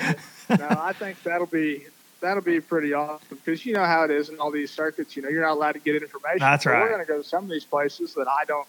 [0.48, 1.86] But, no, I think that'll be
[2.22, 5.16] that'll be pretty awesome because you know how it is in all these circuits.
[5.16, 6.40] You know, you're not allowed to get information.
[6.40, 6.82] That's So right.
[6.82, 8.68] We're going to go to some of these places that I don't.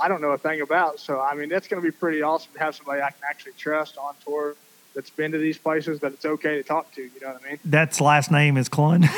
[0.00, 0.98] I don't know a thing about.
[1.00, 3.52] So I mean, it's going to be pretty awesome to have somebody I can actually
[3.58, 4.56] trust on tour
[4.94, 7.02] that's been to these places that it's okay to talk to.
[7.02, 7.58] You know what I mean?
[7.64, 9.08] That's last name is Clunn.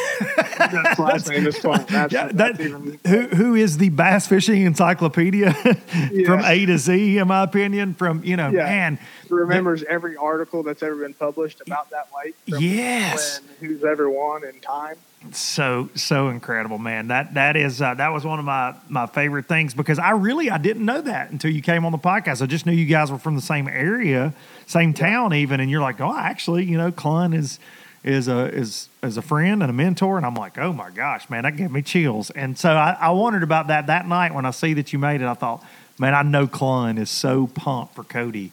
[0.59, 1.85] That's last name is fun.
[1.89, 5.53] That's, Yeah, that's that, even, who who is the bass fishing encyclopedia
[6.27, 7.95] from A to Z, in my opinion.
[7.95, 8.65] From you know, Yeah.
[8.65, 8.99] man,
[9.29, 12.37] remembers every article that's ever been published about that lake.
[12.47, 13.41] Yes.
[13.61, 14.97] When, who's ever won in time.
[15.33, 17.09] So so incredible, man.
[17.09, 20.51] That that is uh, that was one of my my favorite things because I really
[20.51, 22.43] I didn't know that until you came on the podcast.
[22.43, 24.35] I just knew you guys were from the same area,
[24.67, 27.59] same town, even, and you're like, oh, actually, you know, Clunn is
[28.05, 31.29] is a is is a friend and a mentor, and I'm like, oh my gosh,
[31.31, 32.31] man, that gave me chills.
[32.31, 35.23] And so I, I wondered about that that night when I see that you made
[35.23, 35.27] it.
[35.27, 35.65] I thought,
[35.99, 38.53] man, I know Clunn is so pumped for Cody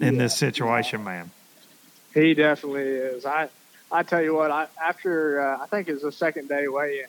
[0.00, 1.30] in this situation, man.
[2.14, 3.26] He definitely is.
[3.26, 3.48] I
[3.92, 4.50] I tell you what.
[4.50, 7.06] I after uh, I think it was the second day weigh in.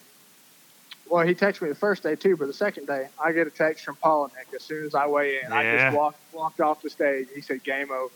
[1.10, 3.50] Well, he texted me the first day too, but the second day I get a
[3.50, 5.50] text from Palaniuk as soon as I weigh in.
[5.50, 5.56] Yeah.
[5.58, 7.28] I just walked walked off the stage.
[7.34, 8.12] He said game over,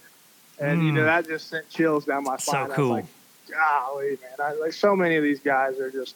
[0.60, 1.06] and you know Mm.
[1.06, 2.66] that just sent chills down my So spine.
[2.66, 2.90] I was cool.
[2.90, 3.06] like,
[3.50, 4.32] golly, man!
[4.40, 6.16] I, like so many of these guys are just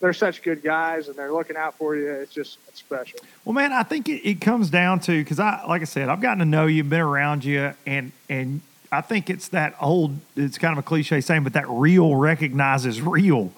[0.00, 2.10] they're such good guys, and they're looking out for you.
[2.10, 3.20] It's just it's special.
[3.44, 6.20] Well, man, I think it, it comes down to because I, like I said, I've
[6.20, 8.60] gotten to know you, been around you, and and
[8.92, 10.18] I think it's that old.
[10.36, 13.52] It's kind of a cliche saying, but that real recognizes real,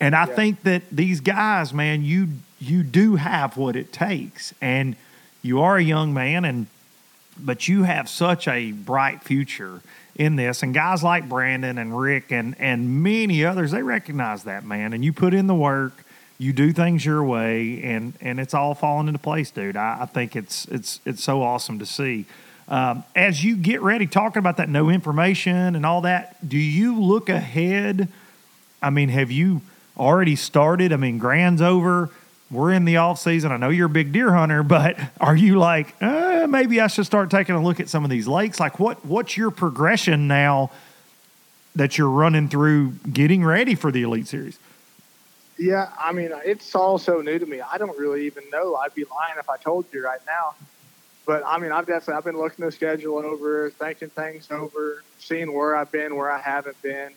[0.00, 0.34] and I Yeah.
[0.34, 2.28] think that these guys, man, you
[2.60, 4.96] you do have what it takes, and
[5.42, 6.66] you are a young man, and
[7.38, 9.82] but you have such a bright future
[10.14, 10.62] in this.
[10.62, 14.92] And guys like brandon and rick and and many others they recognize that man.
[14.94, 16.02] And you put in the work
[16.38, 19.76] you do things your way and and it's all falling into place dude.
[19.76, 22.24] I, I think it's it's it's so awesome to see
[22.68, 27.00] um, as you get ready talking about that no information and all that do you
[27.00, 28.08] look ahead
[28.82, 29.62] I mean, have you
[29.96, 30.92] already started?
[30.92, 32.10] I mean, Grand's over.
[32.50, 33.50] We're in the off season.
[33.50, 37.06] I know you're a big deer hunter, but are you like, uh, maybe I should
[37.06, 38.60] start taking a look at some of these lakes?
[38.60, 40.70] Like, what what's your progression now
[41.74, 44.58] that you're running through getting ready for the Elite Series?
[45.58, 47.60] Yeah, I mean, it's all so new to me.
[47.60, 48.76] I don't really even know.
[48.76, 50.54] I'd be lying if I told you right now.
[51.26, 55.52] But I mean, I've definitely I've been looking the schedule over, thinking things over, seeing
[55.52, 57.10] where I've been, where I haven't been.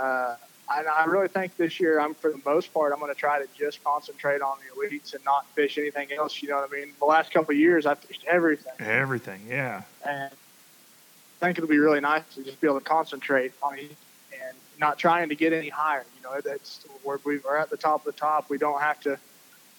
[0.00, 0.36] Uh,
[0.72, 3.38] and I really think this year, I'm for the most part, I'm going to try
[3.38, 6.42] to just concentrate on the elites and not fish anything else.
[6.42, 6.94] You know what I mean?
[6.98, 9.82] The last couple of years, I fished everything, Everything, yeah.
[10.06, 13.94] and I think it'll be really nice to just be able to concentrate on it
[14.32, 16.06] and not trying to get any higher.
[16.16, 18.48] You know, that's where we are at the top of the top.
[18.48, 19.18] We don't have to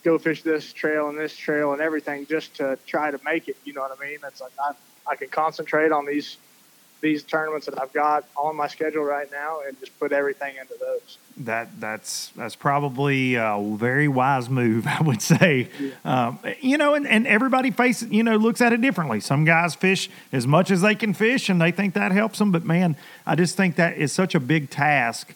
[0.06, 3.58] go fish this trail and this trail and everything just to try to make it.
[3.66, 4.20] You know what I mean?
[4.22, 4.74] That's like I,
[5.12, 6.38] I can concentrate on these
[7.02, 10.74] these tournaments that I've got on my schedule right now and just put everything into
[10.80, 11.18] those.
[11.38, 15.70] That that's that's probably a very wise move, I would say.
[16.06, 19.20] Um, you know, and, and everybody faces you know looks at it differently.
[19.20, 22.52] Some guys fish as much as they can fish, and they think that helps them.
[22.52, 22.96] But man,
[23.26, 25.34] I just think that is such a big task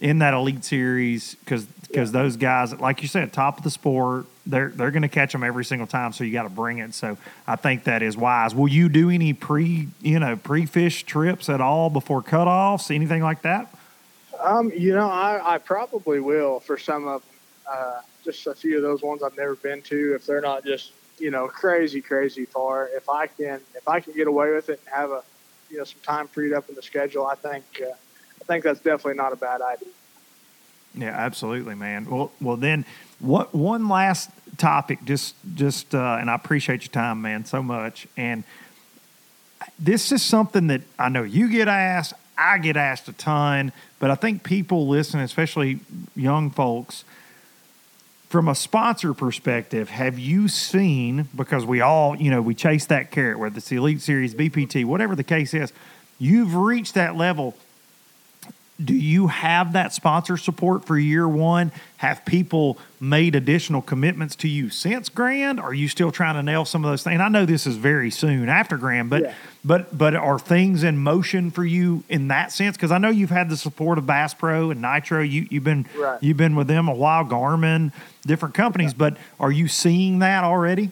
[0.00, 4.26] in that elite series because because those guys, like you said, top of the sport,
[4.46, 6.12] they're they're going to catch them every single time.
[6.12, 6.94] So you got to bring it.
[6.94, 7.16] So
[7.46, 8.54] I think that is wise.
[8.54, 13.22] Will you do any pre you know pre fish trips at all before cutoffs, anything
[13.22, 13.72] like that?
[14.38, 17.22] Um, you know, I, I probably will for some of.
[17.70, 20.14] Uh, just a few of those ones I've never been to.
[20.14, 22.88] If they're not just you know crazy, crazy far.
[22.88, 25.22] If I can, if I can get away with it and have a
[25.70, 27.90] you know some time freed up in the schedule, I think uh,
[28.40, 29.88] I think that's definitely not a bad idea.
[30.94, 32.08] Yeah, absolutely, man.
[32.08, 32.84] Well, well, then,
[33.20, 35.04] what one last topic?
[35.04, 38.06] Just, just, uh, and I appreciate your time, man, so much.
[38.16, 38.44] And
[39.78, 44.10] this is something that I know you get asked, I get asked a ton, but
[44.10, 45.80] I think people listen, especially
[46.16, 47.04] young folks.
[48.30, 51.28] From a sponsor perspective, have you seen?
[51.34, 54.84] Because we all, you know, we chase that carrot, whether it's the Elite Series, BPT,
[54.84, 55.72] whatever the case is.
[56.18, 57.56] You've reached that level
[58.82, 61.70] do you have that sponsor support for year one?
[61.98, 65.60] Have people made additional commitments to you since Grand?
[65.60, 67.20] Are you still trying to nail some of those things?
[67.20, 69.32] I know this is very soon after Grand, but Yeah.
[69.64, 72.76] but but are things in motion for you in that sense?
[72.76, 75.22] Because I know you've had the support of Bass Pro and Nitro.
[75.22, 76.18] You you've been Right.
[76.22, 77.92] you've been with them a while, Garmin,
[78.26, 78.94] different companies.
[78.94, 80.90] But are you seeing that already?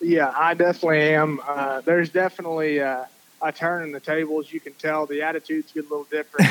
[0.00, 1.40] Yeah, I definitely am.
[1.46, 3.04] Uh, there's definitely uh,
[3.42, 4.52] a turn in the tables.
[4.52, 6.48] You can tell the attitudes get a little different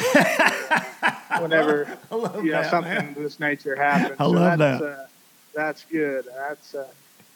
[1.42, 4.18] whenever you know something of this nature happens.
[4.20, 4.90] I love that's, that.
[4.90, 5.06] Uh,
[5.56, 6.26] that's good.
[6.36, 6.88] That's uh,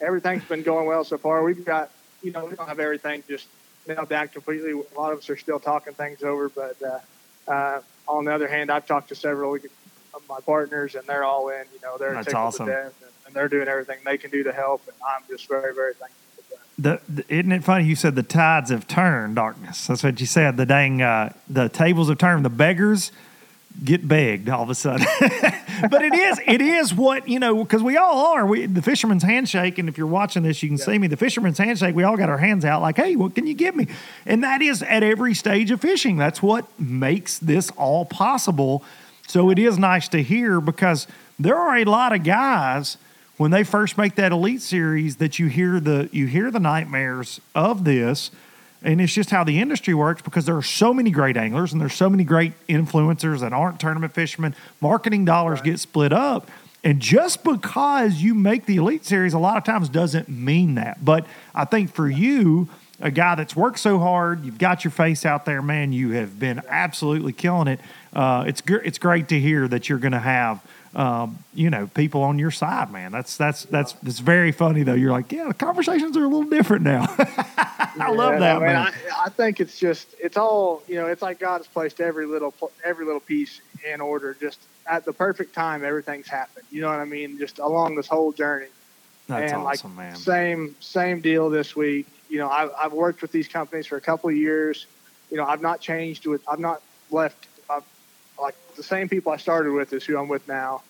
[0.02, 1.44] everything's been going well so far.
[1.44, 1.90] We've got
[2.22, 3.48] you know we don't have everything just
[3.88, 4.72] nailed down completely.
[4.72, 8.48] A lot of us are still talking things over, but uh, uh, on the other
[8.48, 11.64] hand, I've talked to several of my partners, and they're all in.
[11.74, 12.66] You know, they're That's awesome.
[12.66, 14.82] to death, and, and they're doing everything they can do to help.
[14.88, 16.25] And I'm just very, very thankful that.
[16.78, 17.86] The, the isn't it funny?
[17.86, 19.88] You said the tides have turned, darkness.
[19.88, 20.58] That's what you said.
[20.58, 22.44] The dang uh, the tables have turned.
[22.44, 23.12] The beggars
[23.84, 25.06] get begged all of a sudden.
[25.20, 28.46] but it is it is what you know because we all are.
[28.46, 31.08] We the fisherman's handshake, and if you're watching this, you can see me.
[31.08, 31.96] The fisherman's handshake.
[31.96, 33.88] We all got our hands out like, hey, what can you give me?
[34.26, 36.18] And that is at every stage of fishing.
[36.18, 38.84] That's what makes this all possible.
[39.28, 41.08] So it is nice to hear because
[41.40, 42.98] there are a lot of guys
[43.38, 47.42] when they first make that elite series that you hear the you hear the nightmares
[47.54, 48.32] of this
[48.82, 51.82] and it's just how the industry works because there are so many great anglers and
[51.82, 54.56] there's so many great influencers that aren't tournament fishermen.
[54.80, 55.72] Marketing dollars right.
[55.72, 56.50] get split up
[56.84, 61.04] and just because you make the elite series a lot of times doesn't mean that.
[61.04, 62.70] But i think for you
[63.02, 66.40] a guy that's worked so hard you've got your face out there man you have
[66.40, 67.80] been absolutely killing it.
[68.14, 70.64] Uh, it's, gr- it's great to hear that you're going to have
[70.96, 73.12] um, you know, people on your side, man.
[73.12, 74.94] That's that's that's it's very funny though.
[74.94, 77.06] You're like, yeah, the conversations are a little different now.
[77.98, 78.76] I love that, I mean, man.
[78.78, 78.94] I,
[79.26, 81.08] I, think it's just it's all you know.
[81.08, 85.12] It's like God has placed every little every little piece in order, just at the
[85.12, 85.84] perfect time.
[85.84, 86.66] Everything's happened.
[86.72, 87.38] You know what I mean?
[87.38, 88.68] Just along this whole journey.
[89.28, 90.16] That's and awesome, like, man.
[90.16, 92.08] Same same deal this week.
[92.30, 94.86] You know, I've, I've worked with these companies for a couple of years.
[95.30, 96.42] You know, I've not changed with.
[96.48, 96.82] I've not
[97.12, 97.48] left
[98.40, 100.82] like the same people I started with is who I'm with now,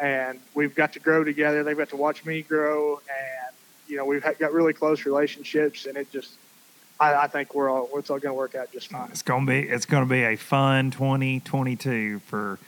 [0.00, 1.64] and we've got to grow together.
[1.64, 3.56] They've got to watch me grow, and
[3.88, 6.34] you know we've got really close relationships, and it just
[7.00, 9.08] I, I think we're all it's all going to work out just fine.
[9.10, 12.58] It's going to be it's going to be a fun 2022 for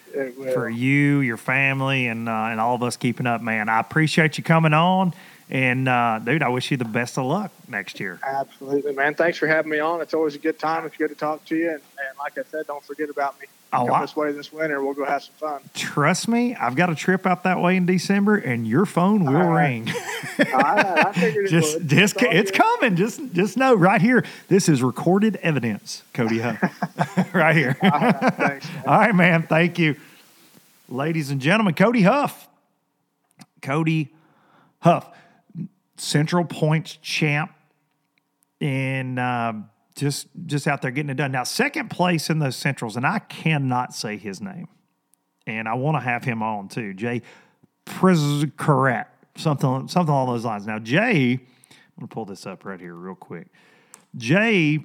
[0.52, 3.68] for you, your family, and uh, and all of us keeping up, man.
[3.68, 5.14] I appreciate you coming on.
[5.50, 8.18] And uh, dude, I wish you the best of luck next year.
[8.22, 9.14] Absolutely, man.
[9.14, 10.00] Thanks for having me on.
[10.00, 10.86] It's always a good time.
[10.86, 11.70] It's good to talk to you.
[11.70, 13.46] And, and like I said, don't forget about me.
[13.74, 14.82] Oh, Come I, this way this winter.
[14.82, 15.60] We'll go have some fun.
[15.74, 19.32] Trust me, I've got a trip out that way in December, and your phone will
[19.32, 19.68] right.
[19.68, 19.90] ring.
[20.38, 22.94] I figured just, it just, it's, coming.
[22.94, 24.24] Just, just know right here.
[24.46, 26.62] This is recorded evidence, Cody Huff.
[27.34, 27.76] right here.
[27.82, 29.42] All right, thanks, All right, man.
[29.42, 29.96] Thank you,
[30.88, 31.74] ladies and gentlemen.
[31.74, 32.48] Cody Huff.
[33.60, 34.10] Cody
[34.80, 35.08] Huff,
[35.96, 37.52] Central Points champ,
[38.60, 39.18] and.
[39.18, 39.52] Uh,
[39.94, 41.32] just just out there getting it done.
[41.32, 44.68] Now, second place in those centrals, and I cannot say his name,
[45.46, 46.94] and I want to have him on too.
[46.94, 47.22] Jay
[47.86, 50.66] Przekurat, something something along those lines.
[50.66, 51.38] Now, Jay, I'm
[51.96, 53.48] gonna pull this up right here real quick.
[54.16, 54.80] Jay,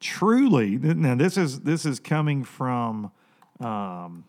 [0.00, 3.10] truly, now this is this is coming from
[3.60, 4.24] um,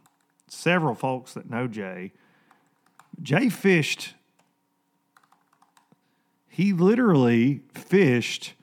[0.47, 2.11] several folks that know Jay.
[3.21, 4.15] Jay fished.
[6.59, 8.53] He literally fished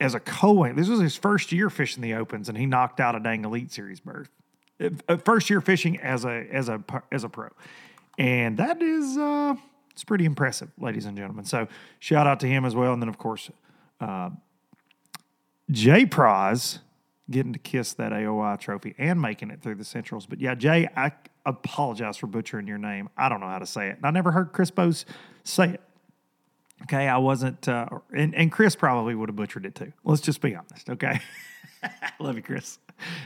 [0.00, 3.14] as a co This was his first year fishing the opens, and he knocked out
[3.14, 4.28] a dang Elite Series berth.
[5.08, 6.82] Uh, first year fishing as a as a
[7.12, 7.50] as a pro,
[8.18, 9.54] and that is uh,
[9.92, 11.44] it's pretty impressive, ladies and gentlemen.
[11.44, 11.68] So
[12.00, 13.52] shout out to him as well, and then of course
[14.00, 14.30] uh,
[15.70, 16.80] Jay Prize
[17.30, 20.26] getting to kiss that AOY trophy and making it through the Centrals.
[20.26, 21.12] But yeah, Jay, I
[21.46, 23.08] apologize for butchering your name.
[23.16, 23.98] I don't know how to say it.
[23.98, 25.06] And I never heard Chris Bowes
[25.44, 25.80] say it.
[26.82, 29.92] Okay, I wasn't, uh, and, and Chris probably would have butchered it too.
[30.04, 30.88] Let's just be honest.
[30.88, 31.20] Okay,
[32.18, 32.78] love you, Chris.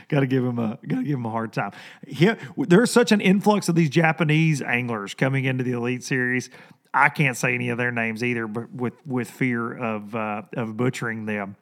[0.07, 1.71] got to give him a got to give him a hard time.
[2.07, 6.49] Here, there's such an influx of these Japanese anglers coming into the Elite Series.
[6.93, 10.77] I can't say any of their names either, but with with fear of uh, of
[10.77, 11.55] butchering them.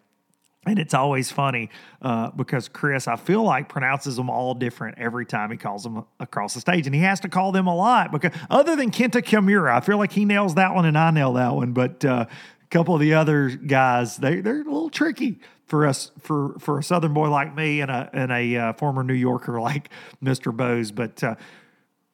[0.66, 1.70] And it's always funny
[2.02, 6.06] uh, because Chris, I feel like pronounces them all different every time he calls them
[6.20, 9.22] across the stage, and he has to call them a lot because other than Kenta
[9.22, 12.26] Kimura, I feel like he nails that one and I nail that one, but uh,
[12.30, 16.80] a couple of the other guys they they're a little tricky for us for for
[16.80, 19.90] a Southern boy like me and a and a uh, former New Yorker like
[20.22, 20.92] Mister Bowes.
[20.92, 21.36] But uh,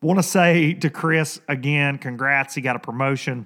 [0.01, 3.45] want to say to Chris again, congrats, he got a promotion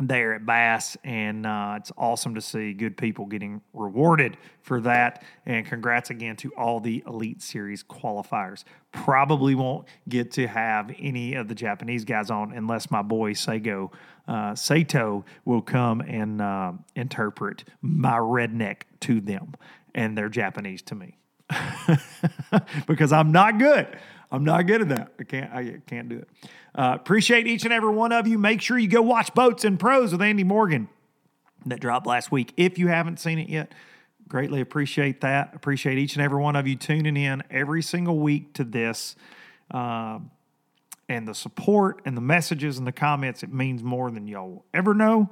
[0.00, 5.22] there at Bass, and uh, it's awesome to see good people getting rewarded for that.
[5.44, 8.64] And congrats again to all the Elite Series qualifiers.
[8.92, 13.90] Probably won't get to have any of the Japanese guys on unless my boy Seigo
[14.28, 19.54] uh, Saito will come and uh, interpret my redneck to them,
[19.94, 21.18] and they're Japanese to me
[22.86, 23.86] because I'm not good.
[24.30, 25.12] I'm not good at that.
[25.18, 25.52] I can't.
[25.52, 26.28] I can't do it.
[26.74, 28.38] Uh, appreciate each and every one of you.
[28.38, 30.88] Make sure you go watch Boats and Pros with Andy Morgan
[31.66, 32.52] that dropped last week.
[32.56, 33.72] If you haven't seen it yet,
[34.28, 35.54] greatly appreciate that.
[35.54, 39.16] Appreciate each and every one of you tuning in every single week to this.
[39.70, 40.18] Uh,
[41.08, 44.92] and the support and the messages and the comments, it means more than y'all ever
[44.92, 45.30] know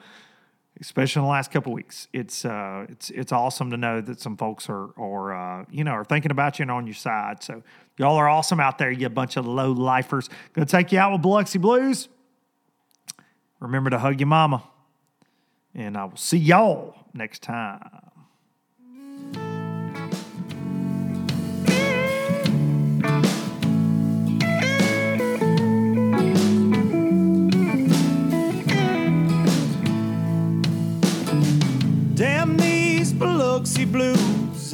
[0.80, 2.08] especially in the last couple weeks.
[2.12, 5.92] It's uh, it's it's awesome to know that some folks are are uh, you know
[5.92, 7.42] are thinking about you and on your side.
[7.42, 7.62] So
[7.96, 8.90] y'all are awesome out there.
[8.90, 10.28] You bunch of low lifers.
[10.52, 12.08] Gonna take you out with Biloxi Blues.
[13.60, 14.62] Remember to hug your mama.
[15.74, 17.80] And I will see y'all next time.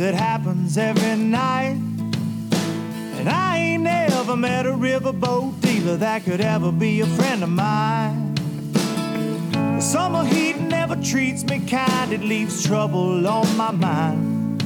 [0.00, 1.76] It happens every night.
[3.18, 7.50] And I ain't never met a riverboat dealer that could ever be a friend of
[7.50, 8.34] mine.
[9.52, 14.62] The summer heat never treats me kind, it leaves trouble on my mind.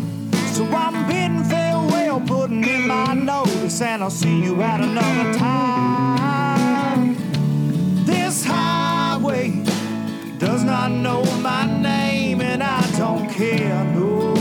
[0.53, 7.17] So I'm bidding farewell, putting in my notice, and I'll see you at another time.
[8.07, 9.51] This highway
[10.39, 13.85] does not know my name, and I don't care.
[13.97, 14.34] No.